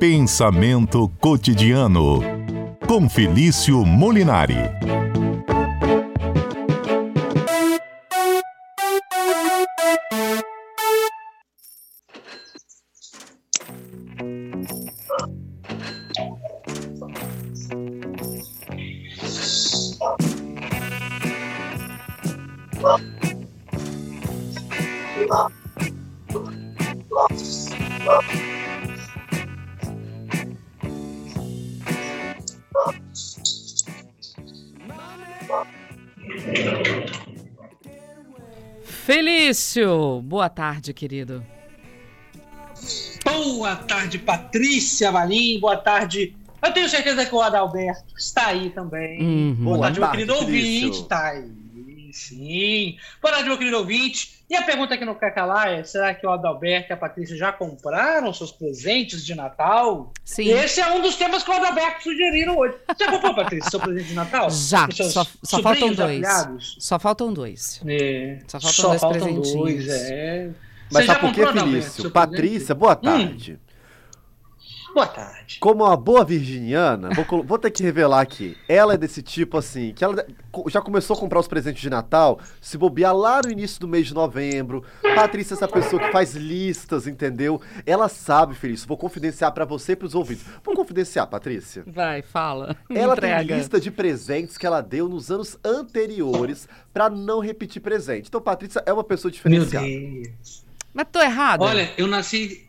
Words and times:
Pensamento 0.00 1.12
cotidiano 1.20 2.20
com 2.86 3.06
Felício 3.06 3.84
Molinari. 3.84 4.79
Felício, 38.82 40.20
boa 40.22 40.48
tarde, 40.48 40.92
querido. 40.92 41.44
Boa 43.24 43.76
tarde, 43.76 44.18
Patrícia 44.18 45.10
Valim. 45.10 45.58
Boa 45.60 45.76
tarde. 45.76 46.34
Eu 46.62 46.72
tenho 46.72 46.88
certeza 46.88 47.24
que 47.24 47.34
o 47.34 47.40
Adalberto 47.40 48.14
está 48.16 48.48
aí 48.48 48.70
também. 48.70 49.22
Uhum. 49.22 49.54
Boa, 49.54 49.76
Boa 49.76 49.86
tarde, 49.86 50.00
meu 50.00 50.08
tarde, 50.08 50.24
querido 50.26 50.46
Felício. 50.46 50.86
ouvinte. 50.88 51.02
Está 51.02 51.28
aí, 51.28 51.50
sim. 52.12 52.96
Boa 53.22 53.32
tarde, 53.34 53.48
meu 53.48 53.58
querido 53.58 53.78
ouvinte. 53.78 54.40
E 54.50 54.56
a 54.56 54.62
pergunta 54.62 54.98
que 54.98 55.04
não 55.04 55.14
quer 55.14 55.32
calar 55.32 55.68
é: 55.72 55.84
será 55.84 56.12
que 56.12 56.26
o 56.26 56.30
Adalberto 56.30 56.90
e 56.90 56.92
a 56.92 56.96
Patrícia 56.96 57.36
já 57.36 57.52
compraram 57.52 58.32
seus 58.34 58.50
presentes 58.50 59.24
de 59.24 59.34
Natal? 59.34 60.12
Sim. 60.24 60.48
Esse 60.50 60.80
é 60.80 60.90
um 60.92 61.00
dos 61.00 61.14
temas 61.16 61.42
que 61.44 61.50
o 61.50 61.54
Adalberto 61.54 62.02
sugeriram 62.02 62.56
hoje. 62.58 62.74
Você 62.88 63.06
comprou, 63.06 63.34
Patrícia, 63.34 63.70
seu 63.70 63.78
presente 63.80 64.08
de 64.08 64.14
Natal? 64.14 64.50
Já, 64.50 64.88
só, 64.90 65.24
só 65.44 65.62
faltam 65.62 65.92
dois. 65.94 66.24
afilhados? 66.24 66.76
Só 66.80 66.98
faltam 66.98 67.32
dois. 67.32 67.80
É, 67.86 68.38
Só 68.48 68.58
faltam 68.60 68.90
dois 69.10 69.22
presentinhos. 69.22 69.52
dois, 69.52 69.88
é. 69.88 70.50
Mas 70.92 71.04
Você 71.04 71.06
já 71.06 71.14
sabe 71.20 71.20
por 71.34 71.42
Adalberto, 71.48 71.70
Felício? 71.70 72.10
Patrícia, 72.10 72.74
boa 72.74 72.96
tarde. 72.96 73.58
Boa 74.92 75.06
tarde. 75.06 75.58
Como 75.60 75.84
uma 75.84 75.96
boa 75.96 76.24
virginiana, 76.24 77.10
vou, 77.10 77.44
vou 77.44 77.58
ter 77.58 77.70
que 77.70 77.82
revelar 77.82 78.20
aqui. 78.20 78.56
Ela 78.68 78.94
é 78.94 78.96
desse 78.96 79.22
tipo 79.22 79.56
assim, 79.56 79.92
que 79.94 80.02
ela 80.02 80.26
já 80.68 80.80
começou 80.80 81.16
a 81.16 81.18
comprar 81.20 81.38
os 81.38 81.46
presentes 81.46 81.80
de 81.80 81.88
Natal, 81.88 82.40
se 82.60 82.76
bobear 82.76 83.14
lá 83.16 83.40
no 83.44 83.50
início 83.50 83.80
do 83.80 83.86
mês 83.86 84.08
de 84.08 84.14
novembro. 84.14 84.84
Patrícia 85.14 85.54
é 85.54 85.56
essa 85.56 85.68
pessoa 85.68 86.02
que 86.02 86.10
faz 86.10 86.34
listas, 86.34 87.06
entendeu? 87.06 87.60
Ela 87.86 88.08
sabe, 88.08 88.54
Felício. 88.54 88.88
Vou 88.88 88.96
confidenciar 88.96 89.52
pra 89.52 89.64
você 89.64 89.92
e 89.92 89.96
pros 89.96 90.14
ouvintes. 90.14 90.44
Vou 90.64 90.74
confidenciar, 90.74 91.26
Patrícia. 91.28 91.84
Vai, 91.86 92.22
fala. 92.22 92.76
Ela 92.90 93.14
Entrega. 93.14 93.46
tem 93.46 93.56
lista 93.58 93.80
de 93.80 93.90
presentes 93.90 94.58
que 94.58 94.66
ela 94.66 94.80
deu 94.80 95.08
nos 95.08 95.30
anos 95.30 95.56
anteriores 95.64 96.68
pra 96.92 97.08
não 97.08 97.40
repetir 97.40 97.80
presente. 97.80 98.28
Então, 98.28 98.40
Patrícia 98.40 98.82
é 98.84 98.92
uma 98.92 99.04
pessoa 99.04 99.30
Meu 99.30 99.34
diferenciada. 99.36 99.86
Deus. 99.86 100.64
Mas 100.92 101.06
tô 101.12 101.20
errada? 101.20 101.62
Olha, 101.62 101.92
eu 101.96 102.06
nasci. 102.06 102.68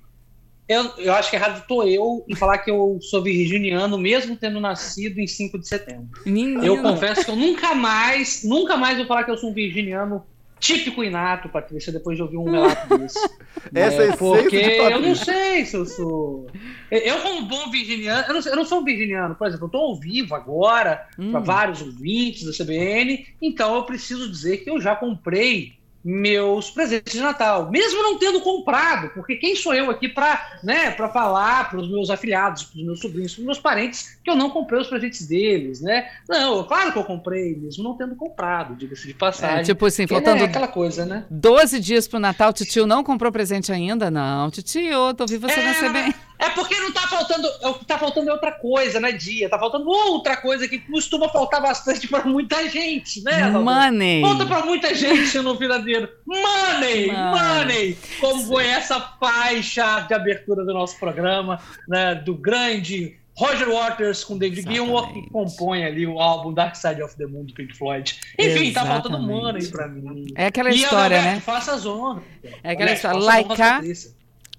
Eu, 0.71 0.89
eu 0.97 1.13
acho 1.13 1.29
que 1.29 1.35
errado 1.35 1.65
tô 1.67 1.83
eu 1.83 2.23
em 2.29 2.35
falar 2.35 2.59
que 2.59 2.71
eu 2.71 2.97
sou 3.01 3.21
virginiano, 3.21 3.97
mesmo 3.97 4.37
tendo 4.37 4.59
nascido 4.59 5.19
em 5.19 5.27
5 5.27 5.59
de 5.59 5.67
setembro. 5.67 6.21
Menino. 6.25 6.63
Eu 6.63 6.81
confesso 6.81 7.25
que 7.25 7.31
eu 7.31 7.35
nunca 7.35 7.75
mais, 7.75 8.43
nunca 8.43 8.77
mais 8.77 8.97
vou 8.97 9.05
falar 9.05 9.25
que 9.25 9.31
eu 9.31 9.37
sou 9.37 9.49
um 9.49 9.53
virginiano 9.53 10.23
típico 10.61 11.03
e 11.03 11.09
nato, 11.09 11.49
Patrícia, 11.49 11.91
depois 11.91 12.15
de 12.15 12.23
ouvir 12.23 12.37
um 12.37 12.49
relato 12.49 12.97
desse. 12.97 13.17
Essa 13.73 14.03
é 14.03 14.05
a 14.05 14.13
essência 14.13 14.17
porque 14.17 14.61
de 14.61 14.77
eu 14.77 15.01
não 15.01 15.15
sei 15.15 15.65
se 15.65 15.75
eu 15.75 15.85
sou. 15.85 16.47
Eu, 16.89 17.19
como 17.21 17.39
um 17.39 17.47
bom 17.47 17.69
virginiano, 17.69 18.25
eu 18.27 18.33
não, 18.35 18.41
eu 18.41 18.55
não 18.55 18.65
sou 18.65 18.79
um 18.79 18.83
virginiano, 18.83 19.35
por 19.35 19.47
exemplo, 19.47 19.65
eu 19.65 19.67
estou 19.67 19.81
ao 19.81 19.99
vivo 19.99 20.35
agora, 20.35 21.07
Hum. 21.17 21.31
para 21.31 21.39
vários 21.39 21.81
ouvintes 21.81 22.45
da 22.45 22.51
CBN, 22.53 23.25
então 23.41 23.75
eu 23.75 23.83
preciso 23.83 24.29
dizer 24.29 24.57
que 24.57 24.69
eu 24.69 24.79
já 24.79 24.95
comprei 24.95 25.73
meus 26.03 26.71
presentes 26.71 27.13
de 27.13 27.19
Natal, 27.19 27.69
mesmo 27.69 28.01
não 28.01 28.17
tendo 28.17 28.41
comprado, 28.41 29.09
porque 29.09 29.35
quem 29.35 29.55
sou 29.55 29.73
eu 29.73 29.89
aqui 29.89 30.07
para 30.07 30.59
né, 30.63 30.91
pra 30.91 31.09
falar 31.09 31.69
para 31.69 31.79
os 31.79 31.89
meus 31.89 32.09
afilhados, 32.09 32.63
para 32.63 32.79
os 32.79 32.85
meus 32.85 32.99
sobrinhos, 32.99 33.33
para 33.33 33.41
os 33.41 33.45
meus 33.45 33.59
parentes, 33.59 34.17
que 34.23 34.29
eu 34.29 34.35
não 34.35 34.49
comprei 34.49 34.81
os 34.81 34.87
presentes 34.87 35.27
deles, 35.27 35.81
né? 35.81 36.09
Não, 36.27 36.63
claro 36.63 36.91
que 36.91 36.97
eu 36.99 37.03
comprei, 37.03 37.55
mesmo 37.55 37.83
não 37.83 37.95
tendo 37.95 38.15
comprado, 38.15 38.75
diga-se 38.75 39.07
de 39.07 39.13
passagem. 39.13 39.59
É, 39.59 39.63
tipo 39.63 39.85
assim, 39.85 40.07
Porque, 40.07 40.15
faltando 40.15 40.43
né, 40.43 40.49
aquela 40.49 40.67
coisa, 40.67 41.05
né? 41.05 41.25
12 41.29 41.79
dias 41.79 42.07
pro 42.07 42.19
Natal, 42.19 42.51
titio 42.53 42.85
não 42.85 43.03
comprou 43.03 43.31
presente 43.31 43.71
ainda? 43.71 44.09
Não, 44.09 44.49
titio, 44.49 45.13
tô 45.13 45.23
ouvindo 45.23 45.41
você 45.41 45.59
É, 45.59 45.73
CBN. 45.73 46.15
É 46.41 46.49
porque 46.49 46.75
não 46.79 46.91
tá 46.91 47.01
faltando. 47.07 47.47
é 47.47 47.73
Tá 47.85 47.97
faltando 47.99 48.29
é 48.29 48.33
outra 48.33 48.51
coisa, 48.51 48.99
né, 48.99 49.11
Dia? 49.11 49.47
Tá 49.47 49.59
faltando 49.59 49.87
outra 49.87 50.35
coisa 50.37 50.67
que 50.67 50.79
costuma 50.79 51.29
faltar 51.29 51.61
bastante 51.61 52.07
pra 52.07 52.25
muita 52.25 52.67
gente, 52.67 53.21
né? 53.23 53.49
Money. 53.51 54.21
Falta 54.21 54.45
pra 54.45 54.65
muita 54.65 54.93
gente 54.95 55.37
no 55.39 55.55
viradeiro. 55.55 56.09
Money! 56.25 57.07
Money. 57.07 57.11
Money! 57.11 57.97
Como 58.19 58.43
foi 58.47 58.65
essa 58.65 58.99
faixa 59.19 60.01
de 60.01 60.13
abertura 60.13 60.65
do 60.65 60.73
nosso 60.73 60.97
programa, 60.99 61.59
né? 61.87 62.15
Do 62.15 62.33
grande 62.33 63.17
Roger 63.37 63.69
Waters 63.69 64.23
com 64.23 64.37
David 64.37 64.61
Gilmour, 64.71 65.03
que 65.13 65.19
Exatamente. 65.19 65.31
compõe 65.31 65.85
ali 65.85 66.05
o 66.05 66.19
álbum 66.19 66.53
Dark 66.53 66.75
Side 66.75 67.01
of 67.01 67.15
the 67.17 67.25
Moon 67.25 67.45
do 67.45 67.53
Pink 67.53 67.75
Floyd. 67.77 68.19
Enfim, 68.37 68.73
tá 68.73 68.85
faltando 68.85 69.17
Exatamente. 69.17 69.41
Money 69.43 69.67
pra 69.67 69.87
mim. 69.87 70.25
É 70.35 70.45
aquela 70.47 70.69
E, 70.71 70.75
história, 70.75 71.21
né? 71.21 71.39
Faça 71.39 71.73
as 71.73 71.85
honras. 71.85 72.23
É 72.63 72.71
aquela 72.71 72.91
história. 72.91 73.19
Like 73.19 73.55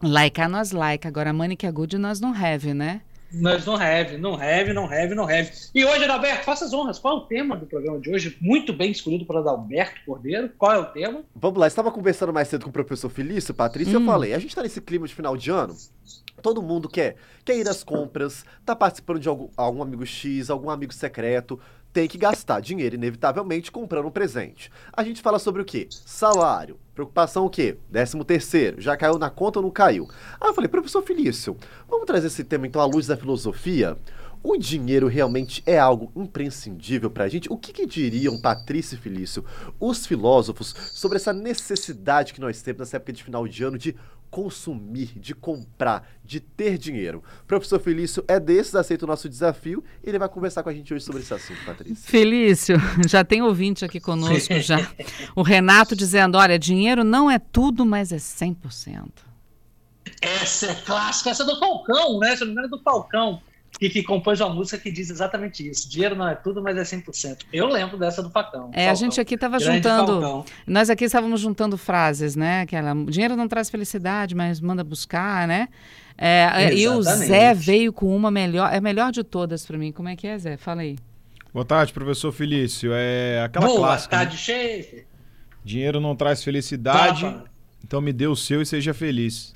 a, 0.02 0.08
Patrícia. 0.08 0.14
like 0.14 0.40
a 0.40 0.48
nós 0.48 0.72
like. 0.72 1.06
Agora, 1.06 1.32
money 1.32 1.56
que 1.56 1.66
é 1.66 1.72
good, 1.72 1.96
nós 1.98 2.20
não 2.20 2.34
have, 2.34 2.74
né? 2.74 3.00
Nós 3.34 3.64
não 3.64 3.76
have, 3.76 4.18
não 4.18 4.34
have, 4.34 4.72
não 4.74 4.84
have, 4.84 5.14
não 5.14 5.24
have. 5.24 5.50
E 5.74 5.82
hoje, 5.86 6.04
Adalberto, 6.04 6.44
faça 6.44 6.66
as 6.66 6.74
honras. 6.74 6.98
Qual 6.98 7.14
é 7.16 7.16
o 7.18 7.20
tema 7.22 7.56
do 7.56 7.64
programa 7.64 7.98
de 7.98 8.10
hoje? 8.10 8.36
Muito 8.42 8.74
bem 8.74 8.90
escolhido 8.90 9.24
por 9.24 9.36
Adalberto 9.38 10.00
Cordeiro. 10.04 10.50
Qual 10.58 10.70
é 10.70 10.78
o 10.78 10.84
tema? 10.84 11.22
Vamos 11.34 11.58
lá, 11.58 11.66
estava 11.66 11.90
conversando 11.90 12.30
mais 12.30 12.48
cedo 12.48 12.64
com 12.64 12.68
o 12.68 12.72
professor 12.72 13.08
Felício, 13.08 13.54
Patrícia, 13.54 13.98
Hum. 13.98 14.02
eu 14.02 14.06
falei, 14.06 14.34
a 14.34 14.38
gente 14.38 14.54
tá 14.54 14.62
nesse 14.62 14.82
clima 14.82 15.06
de 15.08 15.14
final 15.14 15.34
de 15.34 15.50
ano, 15.50 15.74
todo 16.42 16.60
mundo 16.60 16.90
quer, 16.90 17.16
quer 17.42 17.56
ir 17.56 17.66
às 17.66 17.82
compras, 17.82 18.44
tá 18.66 18.76
participando 18.76 19.19
de 19.19 19.30
algum, 19.30 19.48
algum 19.56 19.82
amigo 19.82 20.04
X, 20.04 20.50
algum 20.50 20.69
amigo 20.69 20.92
secreto, 20.92 21.58
tem 21.92 22.08
que 22.08 22.16
gastar 22.16 22.60
dinheiro, 22.60 22.94
inevitavelmente, 22.94 23.70
comprando 23.70 24.06
um 24.06 24.10
presente. 24.10 24.70
A 24.92 25.04
gente 25.04 25.20
fala 25.20 25.38
sobre 25.38 25.62
o 25.62 25.64
quê? 25.64 25.86
Salário. 25.91 26.78
Preocupação 26.94 27.44
o 27.44 27.50
quê? 27.50 27.76
Décimo 27.91 28.25
terceiro. 28.25 28.80
Já 28.80 28.97
caiu 28.97 29.19
na 29.19 29.30
conta 29.30 29.58
ou 29.58 29.62
não 29.62 29.70
caiu? 29.70 30.08
Aí 30.41 30.48
eu 30.48 30.54
falei, 30.54 30.69
professor 30.69 31.02
Felício, 31.02 31.56
vamos 31.88 32.06
trazer 32.06 32.26
esse 32.26 32.44
tema 32.44 32.66
então 32.66 32.81
à 32.81 32.84
luz 32.84 33.06
da 33.06 33.16
filosofia? 33.16 33.97
O 34.42 34.56
dinheiro 34.56 35.06
realmente 35.06 35.62
é 35.64 35.78
algo 35.78 36.10
imprescindível 36.16 37.10
pra 37.10 37.28
gente? 37.28 37.50
O 37.50 37.56
que, 37.56 37.72
que 37.72 37.86
diriam 37.86 38.41
Patrícia 38.41 38.97
e 38.97 38.98
Felício, 38.98 39.44
os 39.78 40.04
filósofos, 40.04 40.75
sobre 40.92 41.16
essa 41.16 41.32
necessidade 41.32 42.32
que 42.34 42.41
nós 42.41 42.60
temos 42.60 42.81
nessa 42.81 42.97
época 42.97 43.12
de 43.12 43.22
final 43.22 43.47
de 43.47 43.62
ano 43.62 43.78
de 43.78 43.94
consumir, 44.31 45.12
de 45.16 45.34
comprar, 45.34 46.08
de 46.25 46.41
ter 46.41 46.76
dinheiro? 46.76 47.22
Professor 47.47 47.78
Felício 47.78 48.25
é 48.26 48.41
desses, 48.41 48.75
aceita 48.75 49.04
o 49.04 49.08
nosso 49.08 49.28
desafio 49.28 49.84
e 50.02 50.08
ele 50.08 50.19
vai 50.19 50.28
conversar 50.28 50.64
com 50.64 50.70
a 50.70 50.75
gente 50.75 50.92
hoje 50.92 51.04
sobre 51.04 51.22
esse 51.22 51.32
assunto, 51.32 51.64
Patrícia. 51.64 52.10
Felício, 52.10 52.76
já 53.08 53.25
tem 53.25 53.42
ouvinte 53.42 53.84
aqui 53.84 54.00
conosco 54.00 54.58
já. 54.58 54.78
O 55.36 55.42
Renato 55.42 55.94
dizendo, 55.94 56.36
olha, 56.36 56.58
dinheiro 56.58 57.04
não 57.04 57.31
é 57.31 57.38
tudo, 57.38 57.86
mas 57.86 58.10
é 58.10 58.16
100%. 58.16 59.08
Essa 60.20 60.66
é 60.66 60.75
clássica, 60.75 61.31
essa 61.31 61.44
é 61.44 61.47
do 61.47 61.58
Falcão, 61.58 62.19
né? 62.19 62.34
Se 62.36 62.44
não 62.44 62.64
é 62.64 62.69
do 62.69 62.81
Falcão. 62.81 63.41
Que, 63.78 63.88
que 63.88 64.02
compôs 64.02 64.40
uma 64.40 64.50
música 64.50 64.78
que 64.78 64.90
diz 64.92 65.10
exatamente 65.10 65.68
isso. 65.68 65.88
Dinheiro 65.88 66.14
não 66.14 66.28
é 66.28 66.34
tudo, 66.34 66.62
mas 66.62 66.76
é 66.76 66.82
100%. 66.82 67.38
Eu 67.52 67.66
lembro 67.68 67.96
dessa 67.98 68.22
do 68.22 68.30
Falcão. 68.30 68.70
É, 68.72 68.84
a 68.84 68.88
Falcão. 68.88 68.96
gente 68.96 69.20
aqui 69.20 69.34
estava 69.34 69.58
juntando... 69.58 70.20
Falcão. 70.20 70.44
Nós 70.66 70.90
aqui 70.90 71.04
estávamos 71.04 71.40
juntando 71.40 71.76
frases, 71.78 72.36
né? 72.36 72.60
Aquela, 72.60 72.94
dinheiro 73.06 73.34
não 73.34 73.48
traz 73.48 73.70
felicidade, 73.70 74.34
mas 74.34 74.60
manda 74.60 74.84
buscar, 74.84 75.48
né? 75.48 75.69
É, 76.16 76.72
e 76.74 76.86
o. 76.86 77.02
Zé 77.02 77.54
veio 77.54 77.92
com 77.92 78.14
uma 78.14 78.30
melhor, 78.30 78.72
é 78.72 78.76
a 78.76 78.80
melhor 78.80 79.10
de 79.10 79.24
todas 79.24 79.64
para 79.64 79.78
mim. 79.78 79.90
Como 79.90 80.08
é 80.08 80.14
que 80.14 80.26
é, 80.26 80.38
Zé? 80.38 80.56
Fala 80.56 80.82
aí. 80.82 80.96
Boa 81.52 81.64
tarde, 81.64 81.92
professor 81.92 82.30
Felício. 82.32 82.92
É 82.94 83.42
aquela 83.42 83.66
Boa 83.66 83.78
clássica. 83.78 84.16
né? 84.16 84.22
tarde, 84.25 84.38
chefe. 84.38 85.06
Dinheiro 85.64 86.00
não 86.00 86.14
traz 86.14 86.42
felicidade, 86.44 87.22
Tava. 87.22 87.44
então 87.84 88.00
me 88.00 88.12
dê 88.12 88.26
o 88.26 88.36
seu 88.36 88.60
e 88.60 88.66
seja 88.66 88.92
feliz. 88.92 89.54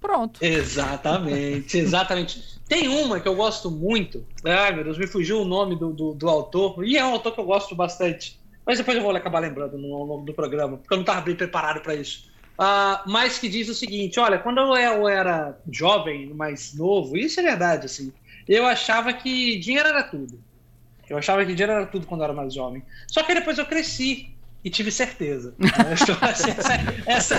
Pronto. 0.00 0.44
Exatamente, 0.44 1.78
exatamente. 1.78 2.51
Tem 2.68 2.88
uma 2.88 3.20
que 3.20 3.28
eu 3.28 3.34
gosto 3.36 3.70
muito. 3.70 4.26
Ai, 4.46 4.74
meu 4.74 4.84
Deus, 4.84 4.98
me 4.98 5.06
fugiu 5.06 5.40
o 5.40 5.44
nome 5.44 5.78
do, 5.78 5.92
do, 5.92 6.14
do 6.14 6.28
autor. 6.28 6.84
E 6.86 6.96
é 6.96 7.04
um 7.04 7.12
autor 7.12 7.34
que 7.34 7.40
eu 7.40 7.44
gosto 7.44 7.74
bastante. 7.74 8.40
Mas 8.66 8.78
depois 8.78 8.96
eu 8.96 9.02
vou 9.02 9.14
acabar 9.14 9.40
lembrando 9.40 9.76
no 9.78 9.94
ao 9.94 10.04
longo 10.04 10.24
do 10.24 10.34
programa, 10.34 10.78
porque 10.78 10.94
eu 10.94 10.96
não 10.98 11.02
estava 11.02 11.20
bem 11.20 11.36
preparado 11.36 11.82
para 11.82 11.94
isso. 11.94 12.20
Ah, 12.58 13.02
mas 13.06 13.38
que 13.38 13.48
diz 13.48 13.68
o 13.68 13.74
seguinte: 13.74 14.18
olha, 14.20 14.38
quando 14.38 14.58
eu 14.60 15.08
era 15.08 15.60
jovem, 15.70 16.32
mais 16.34 16.74
novo, 16.74 17.16
isso 17.16 17.40
é 17.40 17.42
verdade, 17.42 17.86
assim, 17.86 18.14
eu 18.46 18.64
achava 18.66 19.12
que 19.12 19.58
dinheiro 19.58 19.88
era 19.88 20.02
tudo. 20.04 20.42
Eu 21.08 21.18
achava 21.18 21.44
que 21.44 21.54
dinheiro 21.54 21.72
era 21.72 21.86
tudo 21.86 22.06
quando 22.06 22.22
eu 22.22 22.24
era 22.26 22.32
mais 22.34 22.54
jovem. 22.54 22.84
Só 23.08 23.22
que 23.24 23.34
depois 23.34 23.58
eu 23.58 23.66
cresci. 23.66 24.31
E 24.64 24.70
tive 24.70 24.90
certeza. 24.90 25.54
essa, 25.90 26.18
essa, 27.06 27.34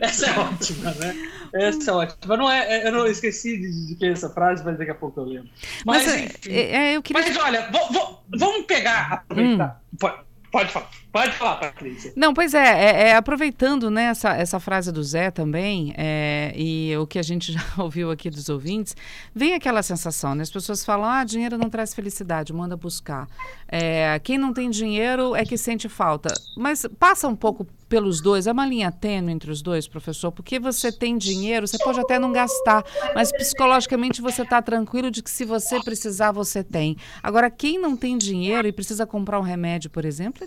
essa, 0.00 0.26
é 0.26 0.38
ótima, 0.38 0.90
né? 0.94 1.14
Essa 1.54 1.90
é 1.90 1.94
ótima. 1.94 2.36
Não 2.36 2.50
é, 2.50 2.86
eu 2.86 2.92
não 2.92 3.06
esqueci 3.06 3.56
de, 3.56 3.86
de 3.88 3.94
que 3.94 4.06
essa 4.06 4.28
frase, 4.30 4.64
mas 4.64 4.76
daqui 4.76 4.90
a 4.90 4.94
pouco 4.94 5.20
eu 5.20 5.24
lembro. 5.24 5.48
Mas, 5.86 6.06
mas 6.06 6.14
enfim. 6.16 6.52
É, 6.52 6.60
é, 6.60 6.96
eu 6.96 7.02
queria... 7.02 7.22
mas 7.22 7.36
olha, 7.36 7.70
vou, 7.70 7.92
vou, 7.92 8.24
vamos 8.36 8.66
pegar, 8.66 9.12
aproveitar. 9.12 9.80
Hum. 9.92 10.10
Pode 10.50 10.72
falar. 10.72 10.90
Pode 11.12 11.32
falar, 11.32 11.56
Patrícia. 11.56 12.12
Não, 12.14 12.32
pois 12.32 12.54
é, 12.54 12.58
é, 12.58 13.08
é 13.08 13.16
aproveitando 13.16 13.90
né, 13.90 14.04
essa, 14.04 14.30
essa 14.36 14.60
frase 14.60 14.92
do 14.92 15.02
Zé 15.02 15.30
também, 15.30 15.92
é, 15.96 16.52
e 16.56 16.96
o 16.96 17.06
que 17.06 17.18
a 17.18 17.22
gente 17.22 17.52
já 17.52 17.60
ouviu 17.78 18.10
aqui 18.10 18.30
dos 18.30 18.48
ouvintes, 18.48 18.96
vem 19.34 19.54
aquela 19.54 19.82
sensação, 19.82 20.34
né? 20.34 20.42
As 20.42 20.50
pessoas 20.50 20.84
falam, 20.84 21.08
ah, 21.08 21.24
dinheiro 21.24 21.58
não 21.58 21.68
traz 21.68 21.92
felicidade, 21.92 22.52
manda 22.52 22.76
buscar. 22.76 23.26
É, 23.66 24.20
quem 24.20 24.38
não 24.38 24.52
tem 24.52 24.70
dinheiro 24.70 25.34
é 25.34 25.44
que 25.44 25.56
sente 25.56 25.88
falta. 25.88 26.32
Mas 26.56 26.86
passa 26.98 27.26
um 27.26 27.34
pouco 27.34 27.66
pelos 27.90 28.20
dois, 28.20 28.46
é 28.46 28.52
uma 28.52 28.64
linha 28.64 28.92
tênue 28.92 29.32
entre 29.32 29.50
os 29.50 29.60
dois, 29.60 29.88
professor, 29.88 30.30
porque 30.30 30.60
você 30.60 30.92
tem 30.92 31.18
dinheiro, 31.18 31.66
você 31.66 31.76
pode 31.76 31.98
até 31.98 32.20
não 32.20 32.32
gastar, 32.32 32.84
mas 33.16 33.32
psicologicamente 33.32 34.22
você 34.22 34.42
está 34.42 34.62
tranquilo 34.62 35.10
de 35.10 35.20
que 35.20 35.30
se 35.30 35.44
você 35.44 35.80
precisar, 35.82 36.30
você 36.30 36.62
tem. 36.62 36.96
Agora, 37.20 37.50
quem 37.50 37.80
não 37.80 37.96
tem 37.96 38.16
dinheiro 38.16 38.68
e 38.68 38.72
precisa 38.72 39.04
comprar 39.04 39.40
um 39.40 39.42
remédio, 39.42 39.90
por 39.90 40.04
exemplo, 40.04 40.44
é 40.44 40.46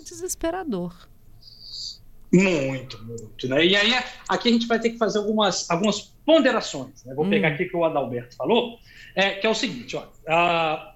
desesperador. 0.62 1.08
Muito, 2.32 3.02
muito. 3.04 3.48
Né? 3.48 3.66
E 3.66 3.76
aí, 3.76 3.92
aqui 4.28 4.48
a 4.48 4.52
gente 4.52 4.66
vai 4.66 4.80
ter 4.80 4.90
que 4.90 4.98
fazer 4.98 5.18
algumas, 5.18 5.70
algumas 5.70 6.12
ponderações. 6.26 7.04
Né? 7.04 7.14
Vou 7.14 7.24
hum. 7.24 7.30
pegar 7.30 7.48
aqui 7.48 7.64
o 7.64 7.70
que 7.70 7.76
o 7.76 7.84
Adalberto 7.84 8.36
falou, 8.36 8.78
é, 9.14 9.30
que 9.32 9.46
é 9.46 9.50
o 9.50 9.54
seguinte: 9.54 9.96
ó, 9.96 10.02
uh, 10.02 10.94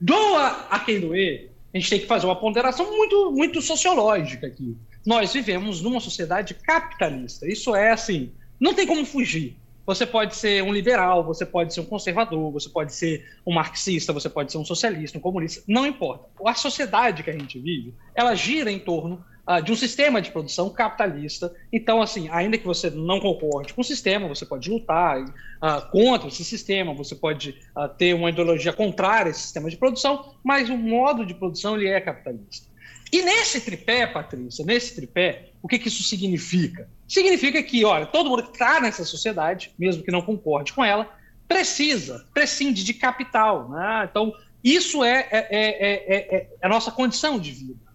doa 0.00 0.66
a 0.70 0.78
quem 0.80 1.00
doer, 1.00 1.50
a 1.74 1.78
gente 1.78 1.90
tem 1.90 2.00
que 2.00 2.06
fazer 2.06 2.26
uma 2.26 2.36
ponderação 2.36 2.90
muito, 2.96 3.32
muito 3.32 3.60
sociológica 3.60 4.46
aqui 4.46 4.76
nós 5.08 5.32
vivemos 5.32 5.80
numa 5.80 6.00
sociedade 6.00 6.52
capitalista. 6.52 7.50
Isso 7.50 7.74
é 7.74 7.92
assim, 7.92 8.30
não 8.60 8.74
tem 8.74 8.86
como 8.86 9.06
fugir. 9.06 9.56
Você 9.88 10.04
pode 10.04 10.36
ser 10.36 10.62
um 10.62 10.70
liberal, 10.70 11.24
você 11.24 11.46
pode 11.46 11.72
ser 11.72 11.80
um 11.80 11.86
conservador, 11.86 12.52
você 12.52 12.68
pode 12.68 12.92
ser 12.92 13.26
um 13.46 13.54
marxista, 13.54 14.12
você 14.12 14.28
pode 14.28 14.52
ser 14.52 14.58
um 14.58 14.64
socialista, 14.64 15.16
um 15.16 15.20
comunista, 15.22 15.64
não 15.66 15.86
importa. 15.86 16.26
A 16.44 16.52
sociedade 16.52 17.22
que 17.22 17.30
a 17.30 17.32
gente 17.32 17.58
vive, 17.58 17.94
ela 18.14 18.34
gira 18.34 18.70
em 18.70 18.78
torno 18.78 19.24
uh, 19.48 19.62
de 19.62 19.72
um 19.72 19.74
sistema 19.74 20.20
de 20.20 20.30
produção 20.30 20.68
capitalista. 20.68 21.54
Então, 21.72 22.02
assim, 22.02 22.28
ainda 22.28 22.58
que 22.58 22.66
você 22.66 22.90
não 22.90 23.18
concorde 23.18 23.72
com 23.72 23.80
o 23.80 23.84
sistema, 23.84 24.28
você 24.28 24.44
pode 24.44 24.68
lutar 24.68 25.22
uh, 25.22 25.90
contra 25.90 26.28
esse 26.28 26.44
sistema, 26.44 26.92
você 26.92 27.14
pode 27.14 27.58
uh, 27.74 27.88
ter 27.88 28.12
uma 28.12 28.28
ideologia 28.28 28.74
contrária 28.74 29.28
a 29.28 29.30
esse 29.30 29.40
sistema 29.40 29.70
de 29.70 29.78
produção, 29.78 30.34
mas 30.44 30.68
o 30.68 30.76
modo 30.76 31.24
de 31.24 31.32
produção 31.32 31.76
ele 31.76 31.88
é 31.88 31.98
capitalista. 31.98 32.68
E 33.10 33.22
nesse 33.22 33.62
tripé, 33.62 34.06
Patrícia, 34.06 34.66
nesse 34.66 34.94
tripé, 34.94 35.48
o 35.62 35.66
que, 35.66 35.78
que 35.78 35.88
isso 35.88 36.02
significa? 36.02 36.90
Significa 37.08 37.62
que, 37.62 37.84
olha, 37.86 38.04
todo 38.04 38.28
mundo 38.28 38.42
que 38.42 38.52
está 38.52 38.80
nessa 38.80 39.02
sociedade, 39.02 39.72
mesmo 39.78 40.02
que 40.02 40.10
não 40.10 40.20
concorde 40.20 40.74
com 40.74 40.84
ela, 40.84 41.10
precisa, 41.48 42.26
prescinde 42.34 42.84
de 42.84 42.92
capital. 42.92 43.70
Né? 43.70 44.06
Então, 44.10 44.34
isso 44.62 45.02
é, 45.02 45.26
é, 45.30 45.48
é, 45.50 46.36
é, 46.36 46.48
a 46.62 46.68
nossa 46.68 46.90
condição 46.90 47.38
de 47.38 47.50
vida. 47.50 47.87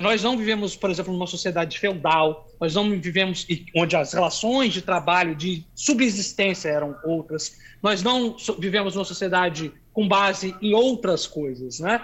Nós 0.00 0.22
não 0.22 0.38
vivemos, 0.38 0.74
por 0.74 0.88
exemplo, 0.88 1.12
numa 1.12 1.26
sociedade 1.26 1.78
feudal, 1.78 2.48
nós 2.58 2.74
não 2.74 2.88
vivemos 2.98 3.46
onde 3.76 3.94
as 3.94 4.14
relações 4.14 4.72
de 4.72 4.80
trabalho, 4.80 5.34
de 5.34 5.66
subsistência 5.74 6.70
eram 6.70 6.96
outras, 7.04 7.58
nós 7.82 8.02
não 8.02 8.34
vivemos 8.58 8.94
numa 8.94 9.04
sociedade 9.04 9.70
com 9.92 10.08
base 10.08 10.56
em 10.62 10.72
outras 10.72 11.26
coisas, 11.26 11.80
né? 11.80 12.00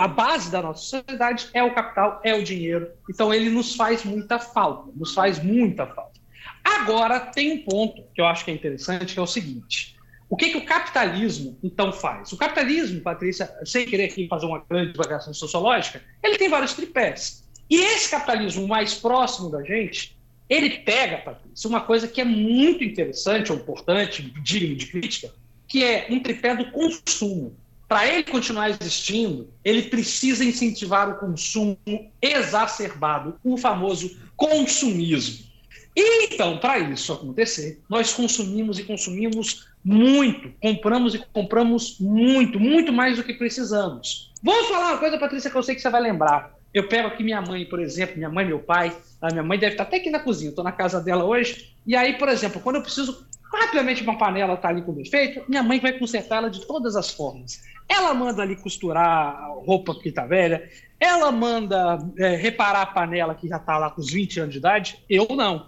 A 0.00 0.06
base 0.06 0.48
da 0.50 0.62
nossa 0.62 0.80
sociedade 0.80 1.48
é 1.52 1.62
o 1.62 1.74
capital, 1.74 2.20
é 2.24 2.34
o 2.34 2.44
dinheiro. 2.44 2.88
Então 3.10 3.34
ele 3.34 3.50
nos 3.50 3.74
faz 3.74 4.04
muita 4.04 4.38
falta, 4.38 4.90
nos 4.94 5.12
faz 5.12 5.42
muita 5.42 5.86
falta. 5.86 6.18
Agora 6.64 7.18
tem 7.18 7.52
um 7.52 7.64
ponto 7.64 8.02
que 8.14 8.20
eu 8.20 8.26
acho 8.26 8.44
que 8.44 8.52
é 8.52 8.54
interessante, 8.54 9.14
que 9.14 9.18
é 9.18 9.22
o 9.22 9.26
seguinte: 9.26 9.97
o 10.30 10.36
que, 10.36 10.50
que 10.50 10.58
o 10.58 10.64
capitalismo 10.64 11.58
então 11.62 11.92
faz? 11.92 12.32
O 12.32 12.36
capitalismo, 12.36 13.00
Patrícia, 13.00 13.50
sem 13.64 13.86
querer 13.86 14.04
aqui 14.04 14.28
fazer 14.28 14.46
uma 14.46 14.62
grande 14.68 14.92
divagação 14.92 15.32
sociológica, 15.32 16.02
ele 16.22 16.36
tem 16.36 16.48
vários 16.48 16.74
tripés. 16.74 17.44
E 17.70 17.76
esse 17.76 18.10
capitalismo 18.10 18.66
mais 18.68 18.94
próximo 18.94 19.50
da 19.50 19.62
gente, 19.62 20.18
ele 20.48 20.70
pega, 20.80 21.18
Patrícia, 21.18 21.68
uma 21.68 21.80
coisa 21.80 22.06
que 22.06 22.20
é 22.20 22.24
muito 22.24 22.84
interessante 22.84 23.50
ou 23.50 23.58
importante, 23.58 24.22
digno 24.42 24.76
de 24.76 24.86
crítica, 24.86 25.32
que 25.66 25.82
é 25.82 26.06
um 26.10 26.20
tripé 26.20 26.54
do 26.54 26.70
consumo. 26.70 27.56
Para 27.86 28.06
ele 28.06 28.24
continuar 28.24 28.68
existindo, 28.68 29.48
ele 29.64 29.82
precisa 29.84 30.44
incentivar 30.44 31.08
o 31.08 31.18
consumo 31.18 31.78
exacerbado, 32.20 33.38
o 33.42 33.56
famoso 33.56 34.14
consumismo. 34.36 35.48
E 35.96 36.26
então, 36.26 36.58
para 36.58 36.78
isso 36.78 37.12
acontecer, 37.12 37.80
nós 37.88 38.12
consumimos 38.12 38.78
e 38.78 38.84
consumimos 38.84 39.66
muito, 39.84 40.52
compramos 40.60 41.14
e 41.14 41.18
compramos 41.32 41.98
muito, 42.00 42.58
muito 42.58 42.92
mais 42.92 43.16
do 43.16 43.24
que 43.24 43.34
precisamos. 43.34 44.32
Vou 44.42 44.64
falar 44.64 44.90
uma 44.90 44.98
coisa, 44.98 45.18
Patrícia, 45.18 45.50
que 45.50 45.56
eu 45.56 45.62
sei 45.62 45.74
que 45.74 45.80
você 45.80 45.90
vai 45.90 46.00
lembrar. 46.00 46.54
Eu 46.72 46.86
pego 46.86 47.08
aqui 47.08 47.24
minha 47.24 47.40
mãe, 47.40 47.64
por 47.64 47.80
exemplo, 47.80 48.16
minha 48.16 48.28
mãe 48.28 48.44
meu 48.44 48.58
pai. 48.58 48.94
A 49.20 49.28
minha 49.28 49.42
mãe 49.42 49.58
deve 49.58 49.72
estar 49.72 49.84
até 49.84 49.96
aqui 49.96 50.10
na 50.10 50.20
cozinha, 50.20 50.50
estou 50.50 50.64
na 50.64 50.72
casa 50.72 51.00
dela 51.00 51.24
hoje. 51.24 51.74
E 51.86 51.96
aí, 51.96 52.18
por 52.18 52.28
exemplo, 52.28 52.60
quando 52.60 52.76
eu 52.76 52.82
preciso 52.82 53.26
rapidamente 53.52 54.02
uma 54.02 54.18
panela 54.18 54.54
está 54.54 54.68
ali 54.68 54.82
com 54.82 54.92
defeito, 54.92 55.42
minha 55.48 55.62
mãe 55.62 55.80
vai 55.80 55.98
consertar 55.98 56.36
ela 56.36 56.50
de 56.50 56.66
todas 56.66 56.94
as 56.94 57.10
formas. 57.10 57.62
Ela 57.88 58.12
manda 58.12 58.42
ali 58.42 58.56
costurar 58.56 59.50
roupa 59.64 59.94
que 59.94 60.10
está 60.10 60.26
velha, 60.26 60.68
ela 61.00 61.32
manda 61.32 61.98
é, 62.18 62.36
reparar 62.36 62.82
a 62.82 62.86
panela 62.86 63.34
que 63.34 63.48
já 63.48 63.56
está 63.56 63.78
lá 63.78 63.90
com 63.90 64.00
os 64.00 64.12
20 64.12 64.40
anos 64.40 64.52
de 64.52 64.58
idade, 64.58 65.02
eu 65.08 65.26
não. 65.30 65.66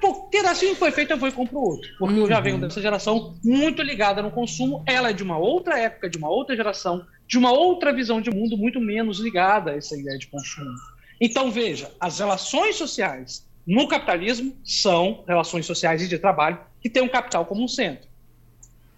Tá, 0.00 0.08
um 0.08 0.28
pedacinho 0.28 0.74
foi 0.76 0.90
feito, 0.90 1.12
eu 1.12 1.16
vou 1.16 1.28
e 1.28 1.32
compro 1.32 1.58
outro. 1.58 1.88
Porque 1.98 2.14
uhum. 2.14 2.22
eu 2.22 2.28
já 2.28 2.40
venho 2.40 2.58
dessa 2.58 2.80
geração 2.80 3.34
muito 3.42 3.82
ligada 3.82 4.22
no 4.22 4.30
consumo. 4.30 4.82
Ela 4.86 5.10
é 5.10 5.12
de 5.12 5.22
uma 5.22 5.38
outra 5.38 5.78
época, 5.78 6.08
de 6.08 6.18
uma 6.18 6.28
outra 6.28 6.54
geração, 6.54 7.04
de 7.26 7.38
uma 7.38 7.52
outra 7.52 7.92
visão 7.92 8.20
de 8.20 8.30
mundo, 8.30 8.56
muito 8.56 8.80
menos 8.80 9.18
ligada 9.18 9.72
a 9.72 9.76
essa 9.76 9.96
ideia 9.96 10.18
de 10.18 10.26
consumo. 10.26 10.70
Então, 11.20 11.50
veja, 11.50 11.90
as 11.98 12.18
relações 12.18 12.76
sociais 12.76 13.46
no 13.66 13.88
capitalismo 13.88 14.54
são 14.62 15.24
relações 15.26 15.64
sociais 15.64 16.02
e 16.02 16.08
de 16.08 16.18
trabalho 16.18 16.58
que 16.80 16.90
têm 16.90 17.02
um 17.02 17.08
capital 17.08 17.46
como 17.46 17.64
um 17.64 17.68
centro. 17.68 18.06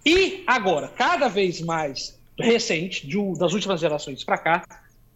E 0.05 0.43
agora, 0.45 0.89
cada 0.89 1.27
vez 1.27 1.61
mais 1.61 2.17
recente, 2.37 3.07
de, 3.07 3.17
das 3.37 3.53
últimas 3.53 3.79
gerações 3.79 4.23
para 4.23 4.37
cá, 4.37 4.63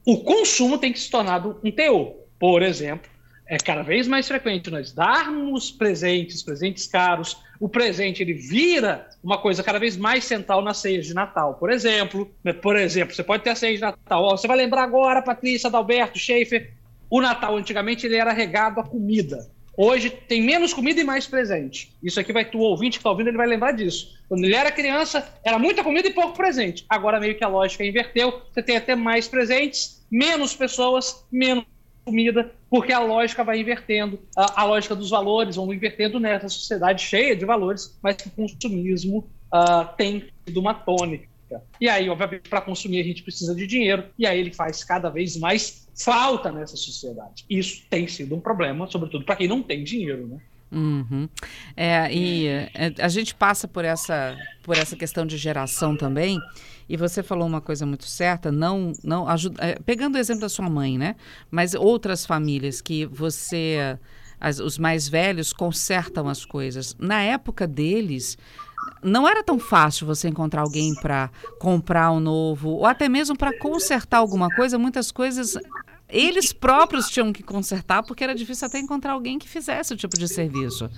o 0.06 0.18
consumo 0.18 0.78
tem 0.78 0.92
que 0.92 1.00
se 1.00 1.10
tornar 1.10 1.46
um 1.46 1.72
teor. 1.72 2.16
Por 2.40 2.63
exemplo, 2.63 3.11
é 3.51 3.57
cada 3.57 3.81
vez 3.81 4.07
mais 4.07 4.30
frequente 4.30 4.71
nós 4.71 4.94
darmos 4.94 5.69
presentes, 5.69 6.42
presentes 6.42 6.88
caros. 6.88 7.36
O 7.59 7.68
presente 7.68 8.24
ele 8.24 8.33
vira 8.33 9.09
uma 9.21 9.38
coisa 9.39 9.62
cada 9.62 9.77
vez 9.77 9.98
mais 9.98 10.24
central 10.24 10.62
na 10.62 10.74
ceia 10.74 11.01
de 11.01 11.13
Natal. 11.13 11.55
Por 11.55 11.70
exemplo, 11.70 12.31
né, 12.41 12.53
por 12.53 12.77
exemplo, 12.77 13.13
você 13.13 13.22
pode 13.22 13.43
ter 13.43 13.50
a 13.50 13.55
ceia 13.55 13.75
de 13.75 13.81
Natal. 13.81 14.29
você 14.29 14.48
vai 14.48 14.55
lembrar 14.55 14.84
agora, 14.84 15.22
Patrícia, 15.22 15.67
Adalberto, 15.67 16.17
Schaefer, 16.17 16.72
o 17.10 17.20
Natal, 17.20 17.58
antigamente, 17.58 18.05
ele 18.05 18.15
era 18.15 18.31
regado 18.31 18.79
a 18.79 18.86
comida. 18.86 19.51
Hoje 19.75 20.10
tem 20.10 20.41
menos 20.41 20.74
comida 20.74 21.01
e 21.01 21.03
mais 21.03 21.27
presente. 21.27 21.93
Isso 22.01 22.22
aqui 22.22 22.31
vai 22.31 22.50
o 22.53 22.60
ouvinte 22.60 22.91
que 22.91 23.00
está 23.00 23.10
ouvindo, 23.10 23.27
ele 23.27 23.38
vai 23.38 23.48
lembrar 23.48 23.74
disso. 23.74 24.17
Quando 24.29 24.46
ele 24.46 24.55
era 24.55 24.72
criança, 24.72 25.27
era 25.43 25.60
muita 25.60 25.84
comida 25.84 26.08
e 26.08 26.13
pouco 26.13 26.38
presente. 26.38 26.86
Agora 26.88 27.20
meio 27.20 27.36
que 27.36 27.43
a 27.43 27.50
lógica 27.50 27.84
inverteu. 27.84 28.41
Você 28.50 28.63
tem 28.63 28.77
até 28.77 28.96
mais 28.96 29.27
presentes, 29.27 30.01
menos 30.10 30.55
pessoas, 30.55 31.25
menos 31.29 31.65
comida, 32.03 32.51
porque 32.70 32.91
a 32.91 33.00
lógica 33.00 33.43
vai 33.43 33.60
invertendo, 33.60 34.20
a, 34.36 34.62
a 34.62 34.63
lógica 34.63 34.96
dos 34.96 35.10
valores 35.10 35.55
vão 35.55 35.74
invertendo 35.74 36.20
nessa 36.20 36.50
sociedade 36.50 37.03
cheia 37.03 37.36
de 37.36 37.46
valores, 37.46 37.98
mas 38.01 38.15
que 38.15 38.27
o 38.27 38.31
consumismo 38.31 39.27
uh, 39.53 39.96
tem 39.98 40.25
sido 40.46 40.60
uma 40.60 40.74
tônica. 40.74 41.29
E 41.81 41.89
aí, 41.89 42.10
obviamente, 42.10 42.50
para 42.50 42.62
consumir 42.62 43.01
a 43.01 43.03
gente 43.03 43.24
precisa 43.24 43.53
de 43.53 43.67
dinheiro, 43.67 44.05
e 44.17 44.25
aí 44.25 44.39
ele 44.39 44.53
faz 44.53 44.84
cada 44.84 45.10
vez 45.10 45.36
mais 45.36 45.88
falta 45.96 46.51
nessa 46.51 46.77
sociedade. 46.77 47.46
Isso 47.50 47.84
tem 47.89 48.08
sido 48.08 48.36
um 48.36 48.39
problema, 48.39 48.89
sobretudo 48.89 49.25
para 49.25 49.36
quem 49.36 49.48
não 49.48 49.62
tem 49.62 49.84
dinheiro, 49.84 50.27
né? 50.27 50.38
Uhum. 50.72 51.27
É, 51.75 52.13
e 52.13 52.48
é, 52.48 52.72
a 53.00 53.10
gente 53.10 53.36
passa 53.36 53.67
por 53.67 53.84
essa, 53.84 54.38
por 54.63 54.77
essa 54.77 54.96
questão 54.96 55.25
de 55.25 55.38
geração 55.38 55.98
também, 55.98 56.39
e 56.91 56.98
você 56.98 57.24
falou 57.24 57.48
uma 57.48 57.62
coisa 57.62 57.86
muito 57.86 58.03
certa, 58.03 58.51
não, 58.51 58.91
não 59.01 59.25
ajuda, 59.25 59.63
é, 59.65 59.79
pegando 59.79 60.15
o 60.15 60.17
exemplo 60.17 60.41
da 60.41 60.50
sua 60.50 60.69
mãe, 60.69 60.98
né? 60.98 61.15
Mas 61.50 61.74
outras 61.74 62.25
famílias 62.25 62.81
que 62.81 63.05
você, 63.05 63.98
as, 64.38 64.60
os 64.60 64.77
mais 64.77 65.07
velhos 65.07 65.53
consertam 65.53 66.27
as 66.27 66.43
coisas. 66.43 66.93
Na 67.00 67.21
época 67.21 67.65
deles, 67.65 68.38
não 69.01 69.25
era 69.25 69.41
tão 69.41 69.57
fácil 69.57 70.05
você 70.05 70.27
encontrar 70.27 70.63
alguém 70.63 70.93
para 70.95 71.31
comprar 71.62 72.12
um 72.12 72.19
novo, 72.19 72.71
ou 72.71 72.86
até 72.86 73.07
mesmo 73.07 73.38
para 73.38 73.57
consertar 73.57 74.17
alguma 74.17 74.50
coisa. 74.50 74.77
Muitas 74.77 75.13
coisas 75.13 75.57
eles 76.12 76.51
próprios 76.51 77.10
tinham 77.10 77.32
que 77.32 77.41
consertar, 77.41 78.03
porque 78.03 78.24
era 78.24 78.36
difícil 78.36 78.68
até 78.68 78.80
encontrar 78.80 79.13
alguém 79.13 79.39
que 79.39 79.48
fizesse 79.48 79.94
o 79.94 79.98
tipo 79.98 80.18
de 80.18 80.27
serviço. 80.27 80.89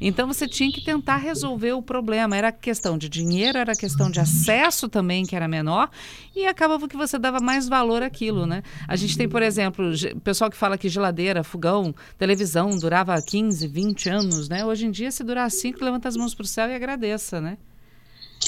Então 0.00 0.26
você 0.26 0.46
tinha 0.46 0.72
que 0.72 0.82
tentar 0.82 1.16
resolver 1.16 1.72
o 1.72 1.82
problema. 1.82 2.36
Era 2.36 2.52
questão 2.52 2.96
de 2.96 3.08
dinheiro, 3.08 3.58
era 3.58 3.74
questão 3.74 4.10
de 4.10 4.20
acesso 4.20 4.88
também, 4.88 5.26
que 5.26 5.36
era 5.36 5.48
menor, 5.48 5.90
e 6.34 6.46
acabava 6.46 6.88
que 6.88 6.96
você 6.96 7.18
dava 7.18 7.40
mais 7.40 7.68
valor 7.68 8.02
àquilo, 8.02 8.46
né? 8.46 8.62
A 8.86 8.96
gente 8.96 9.16
tem, 9.16 9.28
por 9.28 9.42
exemplo, 9.42 9.90
pessoal 10.22 10.50
que 10.50 10.56
fala 10.56 10.78
que 10.78 10.88
geladeira, 10.88 11.42
fogão, 11.42 11.94
televisão 12.16 12.78
durava 12.78 13.20
15, 13.20 13.66
20 13.66 14.08
anos, 14.08 14.48
né? 14.48 14.64
Hoje 14.64 14.86
em 14.86 14.90
dia, 14.90 15.10
se 15.10 15.24
durar 15.24 15.50
5, 15.50 15.84
levanta 15.84 16.08
as 16.08 16.16
mãos 16.16 16.34
para 16.34 16.44
o 16.44 16.46
céu 16.46 16.68
e 16.68 16.74
agradeça, 16.74 17.40
né? 17.40 17.58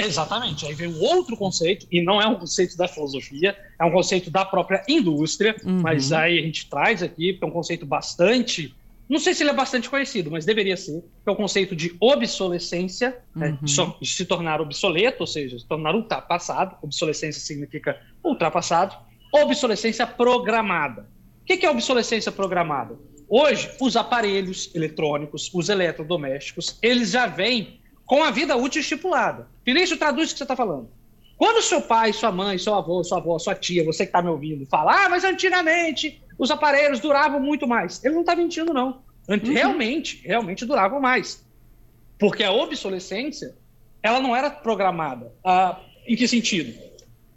Exatamente. 0.01 0.67
Aí 0.67 0.75
vem 0.75 0.89
um 0.89 1.01
outro 1.01 1.37
conceito, 1.37 1.87
e 1.91 2.03
não 2.03 2.21
é 2.21 2.27
um 2.27 2.37
conceito 2.37 2.77
da 2.77 2.89
filosofia, 2.89 3.57
é 3.79 3.85
um 3.85 3.91
conceito 3.91 4.31
da 4.31 4.45
própria 4.45 4.83
indústria, 4.89 5.55
uhum. 5.65 5.83
mas 5.83 6.13
aí 6.13 6.39
a 6.39 6.43
gente 6.43 6.69
traz 6.69 7.03
aqui, 7.03 7.39
é 7.41 7.45
um 7.45 7.51
conceito 7.51 7.85
bastante. 7.85 8.75
Não 9.09 9.19
sei 9.19 9.35
se 9.35 9.43
ele 9.43 9.51
é 9.51 9.55
bastante 9.55 9.91
conhecido, 9.91 10.31
mas 10.31 10.47
deveria 10.47 10.77
ser, 10.77 11.01
que 11.01 11.29
é 11.29 11.31
o 11.31 11.37
conceito 11.37 11.77
de 11.77 11.95
obsolescência, 12.01 13.19
né, 13.35 13.59
uhum. 13.61 13.87
né, 13.87 13.95
de 14.01 14.09
se 14.09 14.25
tornar 14.25 14.61
obsoleto, 14.61 15.19
ou 15.21 15.27
seja, 15.27 15.59
se 15.59 15.67
tornar 15.67 15.95
ultrapassado. 15.95 16.77
Obsolescência 16.81 17.43
significa 17.43 18.01
ultrapassado. 18.25 18.97
Obsolescência 19.31 20.07
programada. 20.07 21.07
O 21.43 21.45
que 21.45 21.67
é 21.67 21.71
obsolescência 21.71 22.33
programada? 22.33 22.97
Hoje, 23.29 23.71
os 23.81 23.97
aparelhos 23.97 24.71
eletrônicos, 24.75 25.51
os 25.53 25.69
eletrodomésticos, 25.69 26.79
eles 26.83 27.11
já 27.11 27.27
vêm 27.27 27.81
com 28.07 28.23
a 28.23 28.31
vida 28.31 28.57
útil 28.57 28.81
estipulada. 28.81 29.49
Felício, 29.64 29.97
traduz 29.97 30.31
o 30.31 30.33
que 30.33 30.38
você 30.38 30.45
está 30.45 30.57
falando. 30.57 30.88
Quando 31.37 31.62
seu 31.62 31.83
pai, 31.83 32.12
sua 32.12 32.31
mãe, 32.31 32.57
seu 32.59 32.75
avô, 32.75 33.02
sua 33.02 33.19
avó, 33.19 33.38
sua 33.38 33.54
tia, 33.54 33.85
você 33.85 34.04
que 34.04 34.11
está 34.11 34.23
me 34.23 34.28
ouvindo, 34.28 34.64
fala, 34.66 35.07
ah, 35.07 35.09
mas 35.09 35.25
antigamente 35.25 36.23
os 36.38 36.50
aparelhos 36.50 37.00
duravam 37.00 37.40
muito 37.40 37.66
mais. 37.66 38.02
Ele 38.04 38.14
não 38.14 38.21
está 38.21 38.37
mentindo, 38.37 38.73
não. 38.73 39.02
Uhum. 39.28 39.52
Realmente, 39.52 40.21
realmente 40.25 40.64
duravam 40.64 41.00
mais. 41.00 41.45
Porque 42.19 42.45
a 42.45 42.52
obsolescência, 42.52 43.57
ela 44.02 44.21
não 44.21 44.37
era 44.37 44.50
programada. 44.50 45.33
Ah, 45.45 45.81
em 46.07 46.14
que 46.14 46.28
sentido? 46.28 46.78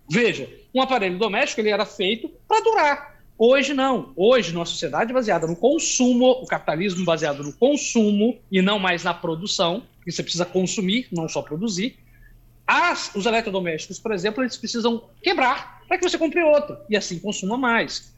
Veja, 0.10 0.50
um 0.74 0.82
aparelho 0.82 1.18
doméstico 1.18 1.62
ele 1.62 1.70
era 1.70 1.86
feito 1.86 2.30
para 2.48 2.64
durar. 2.64 3.16
Hoje 3.38 3.74
não. 3.74 4.14
Hoje, 4.16 4.54
numa 4.54 4.66
sociedade 4.66 5.12
baseada 5.12 5.46
no 5.46 5.56
consumo, 5.56 6.32
o 6.32 6.46
capitalismo 6.46 7.04
baseado 7.04 7.44
no 7.44 7.54
consumo 7.54 8.38
e 8.52 8.62
não 8.62 8.80
mais 8.80 9.04
na 9.04 9.14
produção, 9.14 9.84
porque 9.98 10.12
você 10.12 10.24
precisa 10.24 10.46
consumir, 10.46 11.08
não 11.12 11.28
só 11.28 11.42
produzir. 11.42 11.98
As, 12.68 13.14
os 13.14 13.26
eletrodomésticos, 13.26 14.00
por 14.00 14.12
exemplo, 14.12 14.44
eles 14.44 14.58
precisam 14.58 15.04
quebrar 15.22 15.82
para 15.88 15.98
que 15.98 16.10
você 16.10 16.18
compre 16.18 16.42
outro 16.42 16.78
e 16.90 16.98
assim 16.98 17.20
consuma 17.20 17.58
mais. 17.58 18.14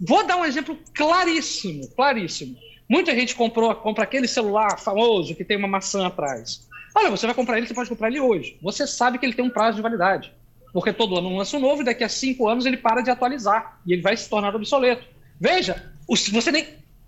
Vou 0.00 0.26
dar 0.26 0.36
um 0.36 0.44
exemplo 0.44 0.76
claríssimo, 0.92 1.86
claríssimo. 1.88 2.56
Muita 2.88 3.14
gente 3.14 3.34
comprou, 3.34 3.74
compra 3.76 4.04
aquele 4.04 4.26
celular 4.26 4.78
famoso 4.78 5.34
que 5.34 5.44
tem 5.44 5.56
uma 5.56 5.68
maçã 5.68 6.06
atrás. 6.06 6.66
Olha, 6.94 7.10
você 7.10 7.26
vai 7.26 7.34
comprar 7.34 7.56
ele, 7.56 7.66
você 7.66 7.74
pode 7.74 7.88
comprar 7.88 8.08
ele 8.08 8.20
hoje. 8.20 8.58
Você 8.60 8.86
sabe 8.86 9.18
que 9.18 9.24
ele 9.24 9.32
tem 9.32 9.44
um 9.44 9.50
prazo 9.50 9.76
de 9.76 9.82
validade. 9.82 10.32
Porque 10.72 10.92
todo 10.92 11.16
ano 11.16 11.36
lança 11.36 11.56
um 11.56 11.60
novo 11.60 11.82
e 11.82 11.84
daqui 11.84 12.02
a 12.02 12.08
cinco 12.08 12.48
anos 12.48 12.66
ele 12.66 12.76
para 12.76 13.02
de 13.02 13.10
atualizar 13.10 13.78
e 13.86 13.92
ele 13.92 14.02
vai 14.02 14.16
se 14.16 14.28
tornar 14.28 14.54
obsoleto. 14.54 15.04
Veja, 15.40 15.92
você 16.08 16.50
nem, 16.50 16.66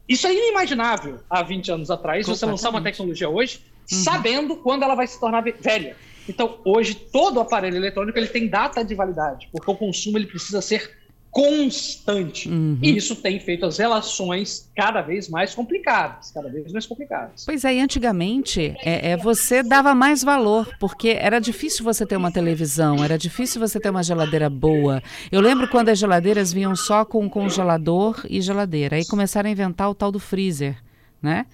isso 0.08 0.26
é 0.26 0.32
inimaginável 0.32 1.20
há 1.28 1.42
20 1.42 1.72
anos 1.72 1.90
atrás, 1.90 2.26
você 2.26 2.44
lançar 2.44 2.70
uma 2.70 2.82
tecnologia 2.82 3.28
hoje 3.28 3.60
uhum. 3.90 3.98
sabendo 4.02 4.56
quando 4.56 4.82
ela 4.82 4.94
vai 4.94 5.06
se 5.06 5.18
tornar 5.18 5.42
velha. 5.42 5.96
Então, 6.28 6.58
hoje, 6.64 6.94
todo 6.94 7.40
aparelho 7.40 7.76
eletrônico 7.76 8.18
ele 8.18 8.28
tem 8.28 8.48
data 8.48 8.84
de 8.84 8.94
validade, 8.94 9.48
porque 9.52 9.70
o 9.70 9.74
consumo 9.74 10.18
ele 10.18 10.26
precisa 10.26 10.60
ser 10.60 10.90
constante. 11.34 12.48
Uhum. 12.48 12.78
E 12.80 12.96
isso 12.96 13.16
tem 13.16 13.40
feito 13.40 13.66
as 13.66 13.76
relações 13.76 14.70
cada 14.74 15.02
vez 15.02 15.28
mais 15.28 15.52
complicadas, 15.52 16.30
cada 16.30 16.48
vez 16.48 16.72
mais 16.72 16.86
complicadas. 16.86 17.44
Pois 17.44 17.64
é, 17.64 17.74
e 17.74 17.80
antigamente 17.80 18.72
é, 18.84 19.10
é, 19.10 19.16
você 19.16 19.60
dava 19.60 19.96
mais 19.96 20.22
valor, 20.22 20.70
porque 20.78 21.08
era 21.08 21.40
difícil 21.40 21.84
você 21.84 22.06
ter 22.06 22.16
uma 22.16 22.30
televisão, 22.30 23.02
era 23.02 23.18
difícil 23.18 23.60
você 23.60 23.80
ter 23.80 23.90
uma 23.90 24.04
geladeira 24.04 24.48
boa. 24.48 25.02
Eu 25.32 25.40
lembro 25.40 25.68
quando 25.68 25.88
as 25.88 25.98
geladeiras 25.98 26.52
vinham 26.52 26.76
só 26.76 27.04
com 27.04 27.28
congelador 27.28 28.24
e 28.30 28.40
geladeira, 28.40 28.94
aí 28.94 29.04
começaram 29.04 29.48
a 29.48 29.52
inventar 29.52 29.90
o 29.90 29.94
tal 29.94 30.12
do 30.12 30.20
freezer 30.20 30.76
né? 31.24 31.46